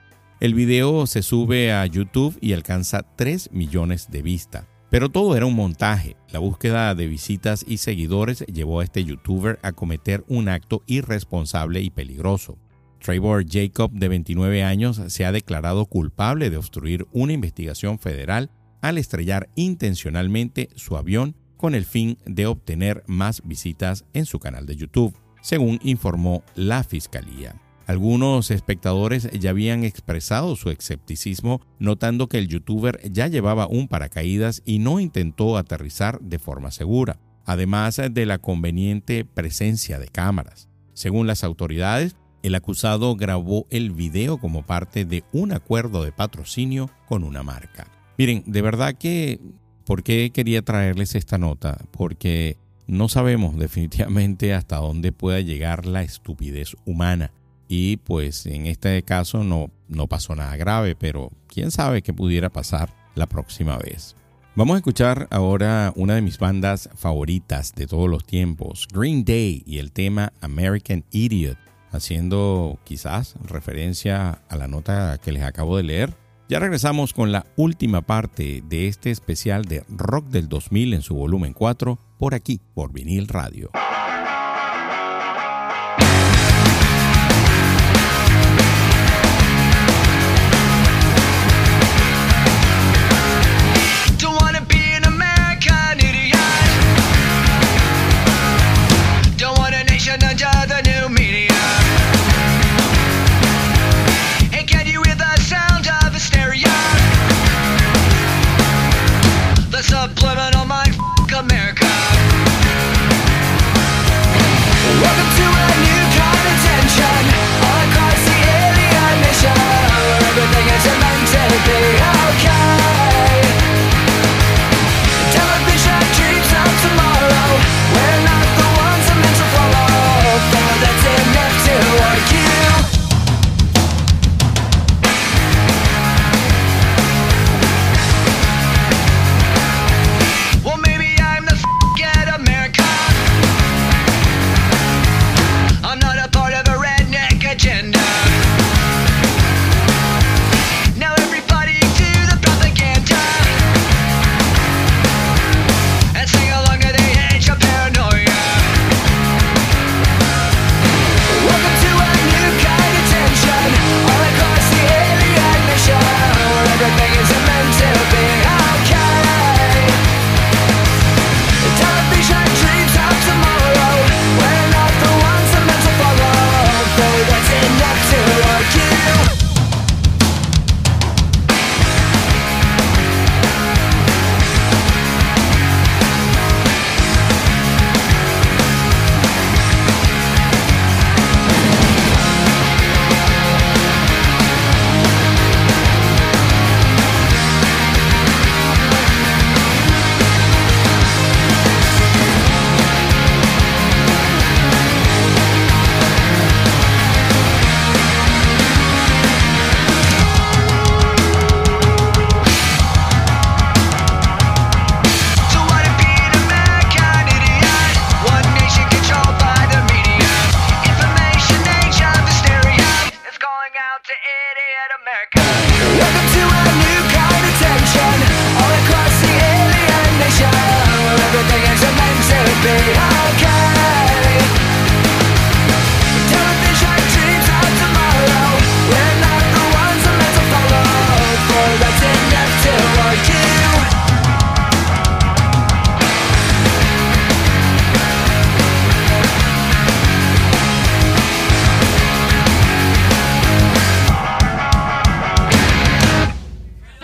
El 0.40 0.52
video 0.52 1.06
se 1.06 1.22
sube 1.22 1.72
a 1.72 1.86
YouTube 1.86 2.36
y 2.42 2.52
alcanza 2.52 3.02
3 3.16 3.50
millones 3.52 4.10
de 4.10 4.20
vistas. 4.20 4.71
Pero 4.92 5.08
todo 5.08 5.34
era 5.34 5.46
un 5.46 5.56
montaje. 5.56 6.16
La 6.32 6.38
búsqueda 6.38 6.94
de 6.94 7.06
visitas 7.06 7.64
y 7.66 7.78
seguidores 7.78 8.40
llevó 8.40 8.80
a 8.80 8.84
este 8.84 9.02
youtuber 9.02 9.58
a 9.62 9.72
cometer 9.72 10.22
un 10.28 10.50
acto 10.50 10.82
irresponsable 10.86 11.80
y 11.80 11.88
peligroso. 11.88 12.58
Trevor 13.00 13.46
Jacob, 13.48 13.90
de 13.92 14.08
29 14.08 14.62
años, 14.62 15.00
se 15.06 15.24
ha 15.24 15.32
declarado 15.32 15.86
culpable 15.86 16.50
de 16.50 16.58
obstruir 16.58 17.06
una 17.10 17.32
investigación 17.32 17.98
federal 17.98 18.50
al 18.82 18.98
estrellar 18.98 19.48
intencionalmente 19.54 20.68
su 20.76 20.98
avión 20.98 21.36
con 21.56 21.74
el 21.74 21.86
fin 21.86 22.18
de 22.26 22.44
obtener 22.44 23.02
más 23.06 23.40
visitas 23.46 24.04
en 24.12 24.26
su 24.26 24.40
canal 24.40 24.66
de 24.66 24.76
YouTube, 24.76 25.16
según 25.40 25.80
informó 25.82 26.44
la 26.54 26.84
Fiscalía. 26.84 27.58
Algunos 27.92 28.50
espectadores 28.50 29.28
ya 29.38 29.50
habían 29.50 29.84
expresado 29.84 30.56
su 30.56 30.70
escepticismo 30.70 31.60
notando 31.78 32.26
que 32.26 32.38
el 32.38 32.48
youtuber 32.48 32.98
ya 33.12 33.26
llevaba 33.26 33.66
un 33.66 33.86
paracaídas 33.86 34.62
y 34.64 34.78
no 34.78 34.98
intentó 34.98 35.58
aterrizar 35.58 36.18
de 36.22 36.38
forma 36.38 36.70
segura, 36.70 37.20
además 37.44 38.00
de 38.10 38.24
la 38.24 38.38
conveniente 38.38 39.26
presencia 39.26 39.98
de 39.98 40.08
cámaras. 40.08 40.70
Según 40.94 41.26
las 41.26 41.44
autoridades, 41.44 42.16
el 42.42 42.54
acusado 42.54 43.14
grabó 43.14 43.66
el 43.68 43.90
video 43.90 44.38
como 44.38 44.64
parte 44.64 45.04
de 45.04 45.24
un 45.30 45.52
acuerdo 45.52 46.02
de 46.02 46.12
patrocinio 46.12 46.88
con 47.06 47.24
una 47.24 47.42
marca. 47.42 47.88
Miren, 48.16 48.42
de 48.46 48.62
verdad 48.62 48.94
que 48.94 49.38
¿Por 49.84 50.02
qué 50.02 50.30
quería 50.32 50.62
traerles 50.62 51.14
esta 51.14 51.36
nota? 51.36 51.76
Porque 51.90 52.56
no 52.86 53.10
sabemos 53.10 53.58
definitivamente 53.58 54.54
hasta 54.54 54.76
dónde 54.76 55.12
pueda 55.12 55.40
llegar 55.40 55.84
la 55.84 56.02
estupidez 56.02 56.76
humana. 56.86 57.32
Y 57.74 57.96
pues 57.96 58.44
en 58.44 58.66
este 58.66 59.02
caso 59.02 59.44
no, 59.44 59.70
no 59.88 60.06
pasó 60.06 60.34
nada 60.34 60.54
grave, 60.58 60.94
pero 60.94 61.30
quién 61.46 61.70
sabe 61.70 62.02
qué 62.02 62.12
pudiera 62.12 62.50
pasar 62.50 62.94
la 63.14 63.26
próxima 63.26 63.78
vez. 63.78 64.14
Vamos 64.56 64.74
a 64.74 64.76
escuchar 64.76 65.26
ahora 65.30 65.90
una 65.96 66.14
de 66.14 66.20
mis 66.20 66.36
bandas 66.36 66.90
favoritas 66.94 67.74
de 67.74 67.86
todos 67.86 68.10
los 68.10 68.26
tiempos, 68.26 68.86
Green 68.92 69.24
Day 69.24 69.62
y 69.64 69.78
el 69.78 69.90
tema 69.90 70.34
American 70.42 71.06
Idiot, 71.12 71.56
haciendo 71.90 72.78
quizás 72.84 73.36
referencia 73.42 74.42
a 74.50 74.56
la 74.58 74.68
nota 74.68 75.16
que 75.24 75.32
les 75.32 75.42
acabo 75.42 75.78
de 75.78 75.84
leer 75.84 76.14
ya 76.50 76.58
regresamos 76.58 77.14
con 77.14 77.32
la 77.32 77.46
última 77.56 78.02
parte 78.02 78.62
de 78.68 78.86
este 78.86 79.10
especial 79.10 79.64
de 79.64 79.84
Rock 79.88 80.26
del 80.26 80.50
2000 80.50 80.92
en 80.92 81.00
su 81.00 81.14
volumen 81.14 81.54
4 81.54 81.98
por 82.18 82.34
aquí, 82.34 82.60
por 82.74 82.92
vinil 82.92 83.28
radio. 83.28 83.70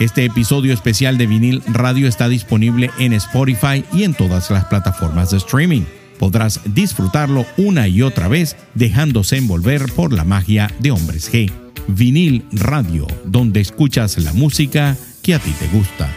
Este 0.00 0.24
episodio 0.24 0.74
especial 0.74 1.18
de 1.18 1.28
vinil 1.28 1.62
radio 1.68 2.08
está 2.08 2.28
disponible 2.28 2.90
en 2.98 3.12
Spotify 3.12 3.84
y 3.92 4.02
en 4.02 4.12
todas 4.12 4.50
las 4.50 4.64
plataformas 4.64 5.30
de 5.30 5.36
streaming. 5.36 5.82
Podrás 6.18 6.60
disfrutarlo 6.74 7.46
una 7.56 7.86
y 7.86 8.02
otra 8.02 8.26
vez 8.26 8.56
dejándose 8.74 9.36
envolver 9.36 9.82
por 9.94 10.12
la 10.12 10.24
magia 10.24 10.68
de 10.80 10.90
Hombres 10.90 11.32
G. 11.32 11.48
Vinil 11.86 12.44
Radio, 12.50 13.06
donde 13.24 13.60
escuchas 13.60 14.18
la 14.18 14.32
música 14.32 14.96
que 15.22 15.34
a 15.34 15.38
ti 15.38 15.52
te 15.60 15.68
gusta. 15.68 16.10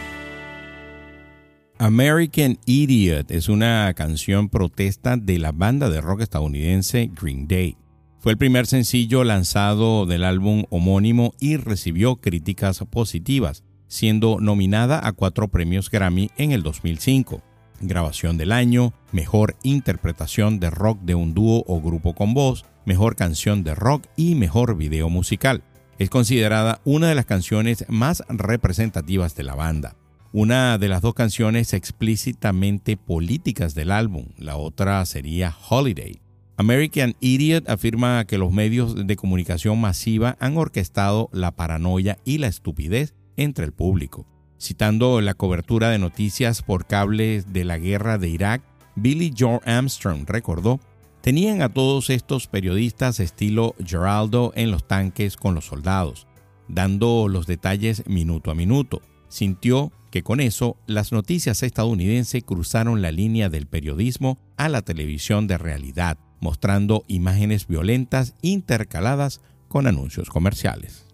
American 1.78 2.58
Idiot 2.66 3.30
es 3.30 3.48
una 3.48 3.94
canción 3.96 4.50
protesta 4.50 5.18
de 5.18 5.38
la 5.38 5.52
banda 5.52 5.92
de 5.92 6.02
rock 6.02 6.22
estadounidense 6.22 7.12
Green 7.14 7.48
Day. 7.48 7.78
Fue 8.20 8.32
el 8.32 8.38
primer 8.40 8.66
sencillo 8.66 9.24
lanzado 9.24 10.08
del 10.08 10.24
álbum 10.24 10.64
homónimo 10.72 11.34
y 11.40 11.58
recibió 11.58 12.16
críticas 12.16 12.84
positivas, 12.90 13.64
siendo 13.88 14.40
nominada 14.40 15.06
a 15.06 15.12
cuatro 15.14 15.48
premios 15.48 15.90
Grammy 15.90 16.32
en 16.38 16.52
el 16.52 16.64
2005. 16.64 17.42
Grabación 17.80 18.38
del 18.38 18.52
año, 18.52 18.94
mejor 19.12 19.56
interpretación 19.64 20.60
de 20.60 20.70
rock 20.70 21.00
de 21.02 21.16
un 21.16 21.34
dúo 21.34 21.64
o 21.68 21.82
grupo 21.82 22.16
con 22.16 22.34
voz, 22.34 22.66
mejor 22.86 23.16
canción 23.16 23.64
de 23.64 23.76
rock 23.76 24.08
y 24.16 24.36
mejor 24.36 24.78
video 24.78 25.10
musical. 25.10 25.64
Es 26.00 26.10
considerada 26.10 26.82
una 26.86 27.10
de 27.10 27.16
las 27.16 27.26
canciones 27.26 27.86
más 27.88 28.24
representativas 28.30 29.36
de 29.36 29.44
la 29.44 29.56
banda. 29.56 29.96
Una 30.34 30.78
de 30.78 30.90
las 30.90 31.02
dos 31.02 31.14
canciones 31.14 31.74
explícitamente 31.74 32.98
políticas 32.98 33.74
del 33.76 33.92
álbum, 33.92 34.28
la 34.38 34.58
otra 34.58 35.06
sería 35.06 35.56
Holiday. 35.70 36.20
American 36.58 37.16
Idiot 37.20 37.70
afirma 37.70 38.26
que 38.26 38.38
los 38.38 38.52
medios 38.52 39.08
de 39.08 39.16
comunicación 39.16 39.80
masiva 39.80 40.36
han 40.40 40.58
orquestado 40.58 41.30
la 41.32 41.56
paranoia 41.56 42.18
y 42.26 42.40
la 42.40 42.48
estupidez 42.48 43.14
entre 43.38 43.66
el 43.66 43.72
público. 43.72 44.26
Citando 44.60 45.22
la 45.22 45.36
cobertura 45.36 45.90
de 45.90 46.00
noticias 46.00 46.64
por 46.64 46.88
cable 46.88 47.44
de 47.44 47.64
la 47.64 47.78
guerra 47.78 48.18
de 48.18 48.28
Irak, 48.28 48.64
Billy 48.96 49.34
Joe 49.38 49.60
Armstrong 49.66 50.26
recordó 50.28 50.80
Tenían 51.22 51.62
a 51.62 51.70
todos 51.70 52.10
estos 52.10 52.48
periodistas 52.48 53.20
estilo 53.20 53.76
Geraldo 53.86 54.54
en 54.56 54.72
los 54.72 54.88
tanques 54.88 55.36
con 55.36 55.56
los 55.56 55.66
soldados, 55.66 56.26
dando 56.68 57.28
los 57.28 57.48
detalles 57.48 58.08
minuto 58.08 58.50
a 58.50 58.56
minuto. 58.56 59.02
Sintió 59.28 59.92
que 60.10 60.24
con 60.24 60.40
eso 60.40 60.78
las 60.86 61.12
noticias 61.12 61.64
estadounidenses 61.64 62.44
cruzaron 62.44 63.02
la 63.02 63.12
línea 63.12 63.50
del 63.50 63.68
periodismo 63.68 64.40
a 64.56 64.70
la 64.70 64.84
televisión 64.84 65.48
de 65.48 65.58
realidad, 65.58 66.18
mostrando 66.40 67.04
imágenes 67.08 67.68
violentas 67.68 68.36
intercaladas 68.42 69.42
con 69.68 69.86
anuncios 69.86 70.30
comerciales. 70.30 71.07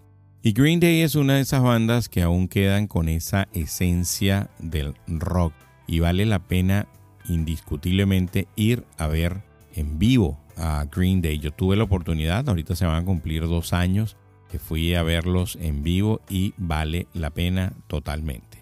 Y 0.46 0.52
Green 0.52 0.78
Day 0.78 1.00
es 1.00 1.14
una 1.14 1.36
de 1.36 1.40
esas 1.40 1.62
bandas 1.62 2.10
que 2.10 2.20
aún 2.20 2.48
quedan 2.48 2.86
con 2.86 3.08
esa 3.08 3.48
esencia 3.54 4.50
del 4.58 4.92
rock 5.06 5.54
y 5.86 6.00
vale 6.00 6.26
la 6.26 6.38
pena 6.38 6.86
indiscutiblemente 7.30 8.46
ir 8.54 8.84
a 8.98 9.06
ver 9.06 9.42
en 9.74 9.98
vivo 9.98 10.38
a 10.58 10.84
Green 10.94 11.22
Day. 11.22 11.38
Yo 11.38 11.50
tuve 11.50 11.76
la 11.76 11.84
oportunidad, 11.84 12.46
ahorita 12.46 12.76
se 12.76 12.84
van 12.84 13.02
a 13.02 13.06
cumplir 13.06 13.48
dos 13.48 13.72
años 13.72 14.18
que 14.50 14.58
fui 14.58 14.94
a 14.94 15.02
verlos 15.02 15.56
en 15.62 15.82
vivo 15.82 16.20
y 16.28 16.52
vale 16.58 17.06
la 17.14 17.30
pena 17.30 17.72
totalmente. 17.86 18.58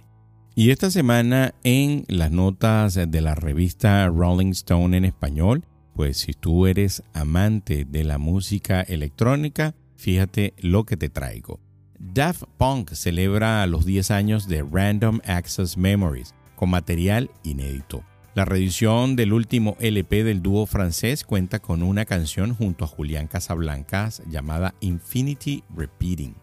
Y 0.55 0.71
esta 0.71 0.89
semana 0.89 1.53
en 1.65 2.05
las 2.07 2.31
notas 2.31 2.95
de 2.95 3.21
la 3.21 3.35
revista 3.35 4.07
Rolling 4.07 4.53
Stone 4.53 4.97
en 4.97 5.05
español, 5.05 5.65
pues 5.97 6.19
si 6.19 6.33
tú 6.33 6.69
eres 6.69 7.03
amante 7.13 7.85
de 7.85 8.05
la 8.05 8.19
música 8.19 8.83
electrónica, 8.83 9.75
fíjate 9.97 10.55
lo 10.59 10.85
que 10.85 10.97
te 10.97 11.09
traigo. 11.09 11.59
Daft 12.03 12.43
Punk 12.59 12.95
celebra 12.95 13.65
los 13.69 13.87
10 13.87 14.11
años 14.11 14.49
de 14.49 14.67
Random 14.69 15.21
Access 15.25 15.77
Memories 15.77 16.35
con 16.57 16.69
material 16.69 17.31
inédito. 17.45 18.03
La 18.35 18.45
reedición 18.45 19.15
del 19.15 19.33
último 19.33 19.77
LP 19.79 20.25
del 20.25 20.43
dúo 20.43 20.67
francés 20.67 21.23
cuenta 21.23 21.61
con 21.61 21.85
una 21.85 22.05
canción 22.05 22.55
junto 22.55 22.85
a 22.85 22.89
Julián 22.89 23.29
Casablancas 23.29 24.21
llamada 24.29 24.75
Infinity 24.81 25.63
Repeating. 25.77 26.35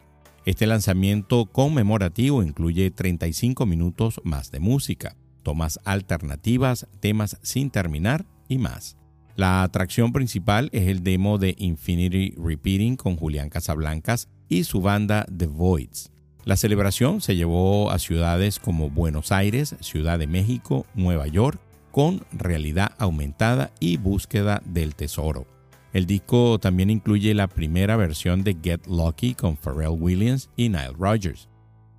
Este 0.45 0.66
lanzamiento 0.66 1.45
conmemorativo 1.45 2.41
incluye 2.41 2.89
35 2.89 3.66
minutos 3.66 4.22
más 4.24 4.51
de 4.51 4.62
música, 4.62 5.18
tomas 5.43 5.82
alternativas, 5.84 6.88
temas 7.01 7.38
sin 7.41 7.70
terminar 7.70 8.26
y 8.47 8.60
más. 8.60 8.97
La 9.36 9.64
atracción 9.64 10.14
principal 10.14 10.70
es 10.72 10.88
el 10.88 11.03
demo 11.03 11.38
de 11.38 11.53
Infinity 11.57 12.34
Repeating 12.38 12.95
con 12.95 13.18
Julián 13.18 13.49
Casablancas 13.49 14.30
y 14.50 14.66
su 14.66 14.82
banda 14.82 15.26
The 15.36 15.47
Voids. 15.47 16.12
La 16.45 16.58
celebración 16.58 17.22
se 17.22 17.36
llevó 17.36 17.91
a 17.91 18.00
ciudades 18.00 18.60
como 18.60 18.89
Buenos 18.89 19.32
Aires, 19.32 19.76
Ciudad 19.82 20.18
de 20.18 20.28
México, 20.28 20.86
Nueva 20.95 21.28
York, 21.28 21.62
con 21.91 22.26
realidad 22.32 22.91
aumentada 22.97 23.72
y 23.80 23.97
búsqueda 23.97 24.62
del 24.66 24.95
tesoro. 24.95 25.45
El 25.93 26.06
disco 26.06 26.60
también 26.60 26.89
incluye 26.89 27.34
la 27.34 27.47
primera 27.47 27.97
versión 27.97 28.43
de 28.43 28.58
Get 28.62 28.86
Lucky 28.88 29.34
con 29.34 29.58
Pharrell 29.58 29.97
Williams 30.00 30.50
y 30.56 30.70
Nile 30.70 30.93
Rodgers. 30.97 31.50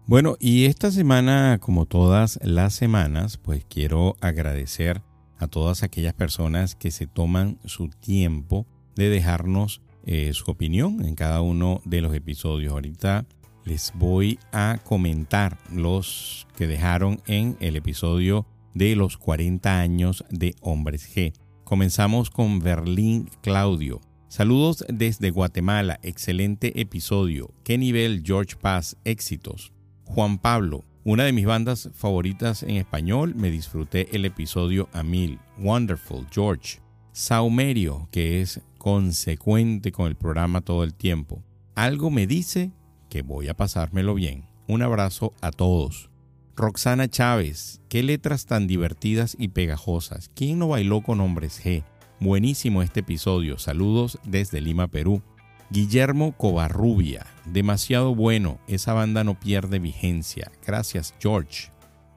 Bueno, 0.07 0.37
y 0.41 0.65
esta 0.65 0.91
semana, 0.91 1.59
como 1.61 1.87
todas 1.87 2.39
las 2.43 2.75
semanas, 2.75 3.37
pues 3.37 3.65
quiero 3.69 4.17
agradecer 4.21 5.03
a 5.39 5.47
todas 5.47 5.83
aquellas 5.83 6.15
personas 6.15 6.75
que 6.75 6.91
se 6.91 7.07
toman 7.07 7.59
su 7.65 7.89
tiempo 7.89 8.67
de 8.97 9.09
dejarnos 9.09 9.81
eh, 10.07 10.33
su 10.33 10.51
opinión 10.51 11.05
en 11.05 11.15
cada 11.15 11.41
uno 11.41 11.81
de 11.85 12.01
los 12.01 12.15
episodios. 12.15 12.73
Ahorita 12.73 13.27
les 13.65 13.93
voy 13.95 14.39
a 14.53 14.79
comentar 14.85 15.59
los 15.73 16.47
que 16.57 16.67
dejaron 16.67 17.21
en 17.27 17.57
el 17.61 17.77
episodio 17.77 18.47
de 18.75 18.97
los 18.97 19.17
40 19.17 19.81
años 19.81 20.25
de 20.31 20.55
Hombres 20.61 21.15
G. 21.15 21.33
Comenzamos 21.65 22.31
con 22.31 22.61
Berlín 22.61 23.31
Claudio. 23.43 24.01
Saludos 24.29 24.85
desde 24.89 25.31
Guatemala, 25.31 25.99
excelente 26.03 26.81
episodio. 26.81 27.53
¿Qué 27.65 27.79
nivel 27.79 28.23
George 28.25 28.57
Paz? 28.57 28.97
Éxitos. 29.05 29.73
Juan 30.05 30.39
Pablo, 30.39 30.85
una 31.05 31.25
de 31.25 31.33
mis 31.33 31.47
bandas 31.47 31.91
favoritas 31.95 32.63
en 32.63 32.77
español, 32.77 33.35
me 33.35 33.51
disfruté 33.51 34.09
el 34.15 34.25
episodio 34.25 34.89
a 34.93 35.03
mil. 35.03 35.39
Wonderful, 35.59 36.27
George. 36.31 36.81
Saumerio, 37.13 38.09
que 38.13 38.41
es 38.41 38.61
consecuente 38.81 39.93
con 39.93 40.07
el 40.07 40.17
programa 40.17 40.63
todo 40.63 40.85
el 40.85 40.95
tiempo. 40.95 41.45
Algo 41.75 42.11
me 42.11 42.27
dice 42.27 42.73
que 43.11 43.21
voy 43.21 43.49
a 43.49 43.55
pasármelo 43.55 44.15
bien. 44.15 44.49
Un 44.67 44.81
abrazo 44.81 45.35
a 45.43 45.51
todos. 45.51 46.11
Roxana 46.57 47.07
Chávez, 47.07 47.83
qué 47.91 48.03
letras 48.03 48.47
tan 48.47 48.67
divertidas 48.67 49.37
y 49.39 49.49
pegajosas. 49.49 50.31
¿Quién 50.35 50.59
no 50.59 50.69
bailó 50.69 51.03
con 51.03 51.21
hombres 51.21 51.63
G? 51.63 51.85
Buenísimo 52.21 52.81
este 52.81 53.01
episodio. 53.01 53.59
Saludos 53.59 54.19
desde 54.25 54.63
Lima, 54.63 54.89
Perú. 54.89 55.23
Guillermo 55.71 56.33
Covarrubia, 56.33 57.27
demasiado 57.45 58.15
bueno. 58.15 58.61
Esa 58.67 58.95
banda 58.95 59.25
no 59.25 59.39
pierde 59.39 59.79
vigencia. 59.79 60.51
Gracias, 60.67 61.15
George. 61.21 61.71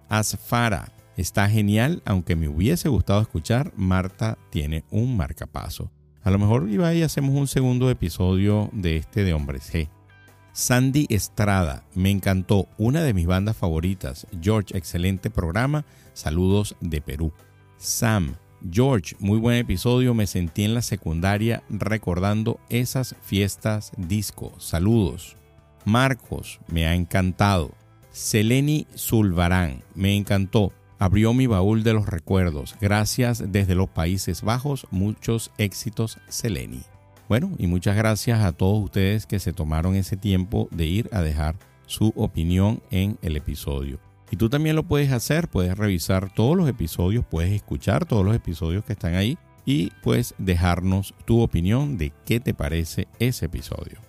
Asfara, 0.07 0.93
está 1.17 1.49
genial, 1.49 2.01
aunque 2.05 2.37
me 2.37 2.47
hubiese 2.47 2.87
gustado 2.87 3.21
escuchar. 3.21 3.73
Marta 3.75 4.37
tiene 4.49 4.85
un 4.91 5.17
marcapaso. 5.17 5.91
A 6.23 6.31
lo 6.31 6.39
mejor 6.39 6.69
iba 6.69 6.93
y 6.93 7.03
hacemos 7.03 7.35
un 7.35 7.47
segundo 7.47 7.89
episodio 7.89 8.69
de 8.71 8.95
este 8.95 9.25
de 9.25 9.33
Hombres 9.33 9.73
G. 9.73 9.89
Sandy 10.53 11.05
Estrada, 11.09 11.83
me 11.95 12.11
encantó, 12.11 12.69
una 12.77 13.01
de 13.01 13.13
mis 13.13 13.25
bandas 13.25 13.57
favoritas. 13.57 14.25
George, 14.41 14.77
excelente 14.77 15.29
programa. 15.29 15.83
Saludos 16.13 16.77
de 16.79 17.01
Perú. 17.01 17.33
Sam, 17.75 18.35
George, 18.71 19.17
muy 19.19 19.37
buen 19.37 19.57
episodio. 19.57 20.13
Me 20.13 20.25
sentí 20.25 20.63
en 20.63 20.73
la 20.73 20.81
secundaria 20.81 21.63
recordando 21.69 22.59
esas 22.69 23.15
fiestas 23.21 23.91
disco. 23.97 24.53
Saludos. 24.59 25.35
Marcos, 25.83 26.61
me 26.67 26.85
ha 26.85 26.95
encantado. 26.95 27.73
Seleni 28.11 28.87
Zulbarán, 28.95 29.83
me 29.95 30.15
encantó. 30.15 30.71
Abrió 31.03 31.33
mi 31.33 31.47
baúl 31.47 31.83
de 31.83 31.91
los 31.91 32.07
recuerdos. 32.07 32.77
Gracias 32.79 33.43
desde 33.51 33.75
los 33.75 33.89
Países 33.89 34.41
Bajos. 34.41 34.87
Muchos 34.89 35.51
éxitos, 35.57 36.17
Seleni. 36.29 36.79
Bueno, 37.27 37.51
y 37.57 37.67
muchas 37.67 37.97
gracias 37.97 38.41
a 38.41 38.53
todos 38.53 38.81
ustedes 38.81 39.25
que 39.25 39.39
se 39.39 39.51
tomaron 39.51 39.95
ese 39.95 40.15
tiempo 40.15 40.69
de 40.71 40.85
ir 40.85 41.09
a 41.11 41.21
dejar 41.21 41.57
su 41.87 42.13
opinión 42.15 42.81
en 42.89 43.17
el 43.21 43.35
episodio. 43.35 43.99
Y 44.31 44.37
tú 44.37 44.47
también 44.47 44.77
lo 44.77 44.83
puedes 44.83 45.11
hacer, 45.11 45.49
puedes 45.49 45.77
revisar 45.77 46.33
todos 46.33 46.55
los 46.55 46.69
episodios, 46.69 47.25
puedes 47.29 47.51
escuchar 47.51 48.05
todos 48.05 48.23
los 48.23 48.33
episodios 48.33 48.85
que 48.85 48.93
están 48.93 49.15
ahí 49.15 49.37
y 49.65 49.91
pues 50.03 50.35
dejarnos 50.37 51.15
tu 51.25 51.41
opinión 51.41 51.97
de 51.97 52.13
qué 52.25 52.39
te 52.39 52.53
parece 52.53 53.09
ese 53.19 53.47
episodio. 53.47 53.99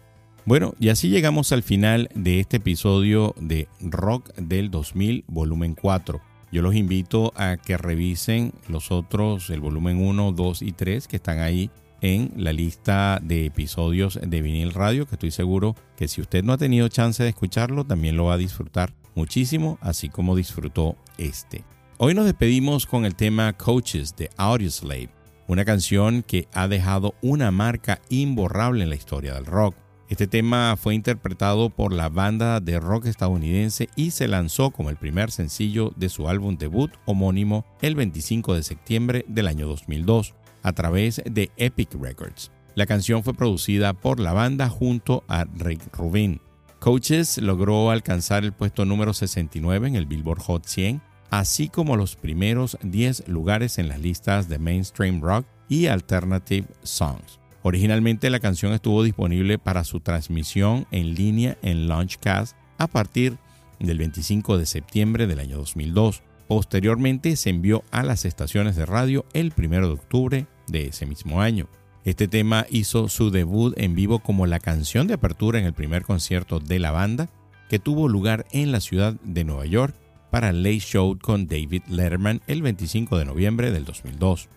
Bueno, 0.45 0.74
y 0.78 0.90
así 0.90 1.09
llegamos 1.09 1.51
al 1.51 1.64
final 1.64 2.09
de 2.14 2.38
este 2.38 2.59
episodio 2.59 3.34
de 3.36 3.66
Rock 3.80 4.32
del 4.36 4.70
2000, 4.70 5.24
volumen 5.26 5.74
4. 5.74 6.34
Yo 6.55 6.62
los 6.62 6.76
invito 6.76 7.32
a 7.34 7.57
que 7.57 7.76
revisen 7.76 8.52
los 8.68 8.92
otros, 8.92 9.50
el 9.50 9.59
volumen 9.59 10.00
1, 10.00 10.30
2 10.30 10.62
y 10.62 10.70
3 10.70 11.09
que 11.09 11.16
están 11.16 11.40
ahí 11.40 11.68
en 12.00 12.30
la 12.36 12.52
lista 12.52 13.18
de 13.20 13.46
episodios 13.46 14.20
de 14.24 14.40
vinil 14.40 14.72
radio, 14.72 15.05
que 15.05 15.16
estoy 15.16 15.32
seguro 15.32 15.74
que 15.96 16.07
si 16.07 16.20
usted 16.20 16.44
no 16.44 16.52
ha 16.52 16.57
tenido 16.57 16.86
chance 16.86 17.20
de 17.24 17.30
escucharlo, 17.30 17.82
también 17.82 18.16
lo 18.16 18.26
va 18.26 18.34
a 18.34 18.38
disfrutar 18.38 18.92
muchísimo, 19.16 19.78
así 19.80 20.09
como 20.09 20.36
disfrutó 20.36 20.96
este. 21.18 21.64
Hoy 21.98 22.14
nos 22.14 22.24
despedimos 22.24 22.86
con 22.86 23.05
el 23.05 23.16
tema 23.16 23.52
Coaches 23.55 24.14
de 24.14 24.30
Audioslave, 24.36 25.11
una 25.48 25.64
canción 25.64 26.22
que 26.22 26.46
ha 26.52 26.68
dejado 26.68 27.16
una 27.20 27.50
marca 27.50 28.00
imborrable 28.11 28.84
en 28.84 28.90
la 28.90 28.96
historia 28.96 29.34
del 29.34 29.46
rock. 29.46 29.74
Este 30.15 30.29
tema 30.29 30.77
fue 30.77 30.95
interpretado 30.95 31.71
por 31.71 31.93
la 31.93 32.09
banda 32.09 32.61
de 32.61 32.79
rock 32.79 33.07
estadounidense 33.07 33.89
y 33.97 34.12
se 34.12 34.29
lanzó 34.29 34.71
como 34.71 34.91
el 34.91 34.97
primer 34.97 35.33
sencillo 35.33 35.93
de 35.97 36.09
su 36.09 36.29
álbum 36.29 36.57
debut 36.57 36.93
homónimo 37.05 37.67
el 37.83 37.97
25 37.97 38.55
de 38.55 38.62
septiembre 38.62 39.25
del 39.27 39.49
año 39.49 39.67
2002 39.67 40.37
a 40.62 40.73
través 40.73 41.21
de 41.29 41.51
Epic 41.57 41.95
Records. 42.01 42.53
La 42.77 42.87
canción 42.87 43.25
fue 43.25 43.35
producida 43.35 43.93
por 43.93 44.21
la 44.21 44.33
banda 44.33 44.69
junto 44.69 45.25
a 45.27 45.47
Rick 45.47 45.83
Rubin. 45.97 46.41
Coaches 46.79 47.39
logró 47.39 47.91
alcanzar 47.91 48.45
el 48.45 48.53
puesto 48.53 48.85
número 48.85 49.15
69 49.15 49.89
en 49.89 49.97
el 49.97 50.07
Billboard 50.07 50.43
Hot 50.43 50.65
100, 50.65 51.03
así 51.31 51.69
como 51.69 51.97
los 51.97 52.15
primeros 52.15 52.79
10 52.85 53.27
lugares 53.27 53.79
en 53.79 53.89
las 53.89 53.99
listas 53.99 54.49
de 54.49 54.61
mainstream 54.61 55.21
rock 55.21 55.45
y 55.69 55.89
alternative 55.89 56.69
songs. 56.85 57.41
Originalmente 57.67 58.29
la 58.29 58.41
canción 58.41 58.75
estuvo 58.75 59.03
disponible 59.03 59.59
para 59.59 59.85
su 59.85 60.01
transmisión 60.01 60.87
en 60.91 61.15
línea 61.15 61.57
en 61.62 61.89
Launchcast 61.89 62.55
a 62.77 62.87
partir 62.87 63.39
del 63.81 63.97
25 63.97 64.59
de 64.59 64.67
septiembre 64.67 65.27
del 65.27 65.41
año 65.41 65.57
2002. 65.57 66.23
Posteriormente 66.47 67.37
se 67.37 67.49
envió 67.49 67.83
a 67.91 68.03
las 68.03 68.27
estaciones 68.27 68.77
de 68.77 68.85
radio 68.85 69.25
el 69.33 69.51
1 69.57 69.69
de 69.81 69.95
octubre 69.95 70.47
de 70.67 70.89
ese 70.89 71.07
mismo 71.07 71.41
año. 71.41 71.67
Este 72.05 72.29
tema 72.29 72.67
hizo 72.69 73.09
su 73.09 73.31
debut 73.31 73.73
en 73.79 73.95
vivo 73.95 74.19
como 74.19 74.45
la 74.45 74.61
canción 74.61 75.07
de 75.07 75.15
apertura 75.15 75.59
en 75.59 75.65
el 75.65 75.73
primer 75.73 76.03
concierto 76.03 76.61
de 76.61 76.79
la 76.79 76.91
banda, 76.91 77.31
que 77.71 77.79
tuvo 77.79 78.11
lugar 78.11 78.45
en 78.53 78.73
la 78.73 78.81
ciudad 78.81 79.15
de 79.23 79.43
Nueva 79.45 79.65
York 79.65 79.95
para 80.31 80.53
Late 80.53 80.81
Show 80.81 81.19
con 81.19 81.47
David 81.47 81.85
Letterman 81.89 82.43
el 82.47 82.61
25 82.61 83.17
de 83.17 83.25
noviembre 83.25 83.71
del 83.71 83.87
2002. 83.87 84.51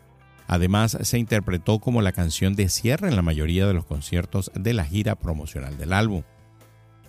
Además, 0.48 0.98
se 1.02 1.20
interpretó 1.20 1.80
como 1.80 2.02
la 2.02 2.14
canción 2.14 2.56
de 2.56 2.70
cierre 2.70 3.10
en 3.10 3.16
la 3.16 3.22
mayoría 3.22 3.68
de 3.68 3.74
los 3.74 3.86
conciertos 3.86 4.50
de 4.56 4.74
la 4.74 4.86
gira 4.86 5.16
promocional 5.16 5.78
del 5.78 5.94
álbum. 5.94 6.24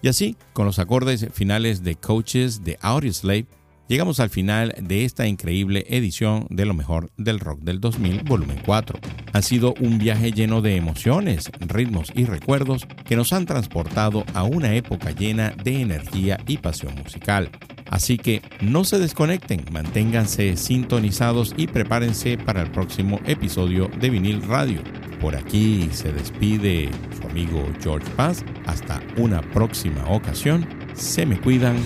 Y 0.03 0.09
así, 0.09 0.36
con 0.53 0.66
los 0.66 0.78
acordes 0.78 1.28
finales 1.32 1.82
de 1.82 1.95
Coaches 1.97 2.64
de 2.64 2.78
Audioslave, 2.82 3.47
llegamos 3.89 4.20
al 4.20 4.30
final 4.30 4.74
de 4.80 5.05
esta 5.05 5.26
increíble 5.26 5.84
edición 5.89 6.47
de 6.51 6.66
lo 6.66 6.74
mejor 6.74 7.11
del 7.16 7.41
rock 7.41 7.61
del 7.61 7.80
2000, 7.80 8.22
volumen 8.22 8.61
4. 8.64 8.99
Ha 9.32 9.43
sido 9.43 9.74
un 9.80 9.99
viaje 9.99 10.30
lleno 10.30 10.62
de 10.62 10.76
emociones, 10.76 11.51
ritmos 11.61 12.12
y 12.14 12.24
recuerdos 12.24 12.86
que 13.05 13.16
nos 13.16 13.32
han 13.32 13.47
transportado 13.47 14.24
a 14.34 14.45
una 14.45 14.74
época 14.74 15.11
llena 15.11 15.55
de 15.62 15.80
energía 15.80 16.39
y 16.47 16.59
pasión 16.59 16.95
musical. 17.03 17.51
Así 17.91 18.18
que 18.18 18.43
no 18.61 18.84
se 18.84 18.99
desconecten, 18.99 19.64
manténganse 19.72 20.57
sintonizados 20.57 21.55
y 21.57 21.66
prepárense 21.66 22.36
para 22.36 22.62
el 22.62 22.70
próximo 22.70 23.18
episodio 23.24 23.91
de 23.99 24.11
Vinil 24.11 24.43
Radio. 24.43 24.82
Por 25.20 25.34
aquí 25.34 25.89
se 25.93 26.12
despide 26.12 26.91
su 27.20 27.26
amigo 27.28 27.66
George 27.80 28.09
Paz. 28.16 28.45
Hasta 28.66 29.03
una 29.16 29.41
próxima 29.41 30.09
ocasión. 30.09 30.66
Se 30.95 31.26
me 31.26 31.41
cuidan. 31.41 31.76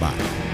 Bye. 0.00 0.53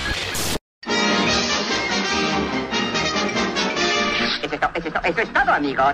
Eso 4.83 5.21
es 5.21 5.33
todo, 5.33 5.51
amigos. 5.53 5.93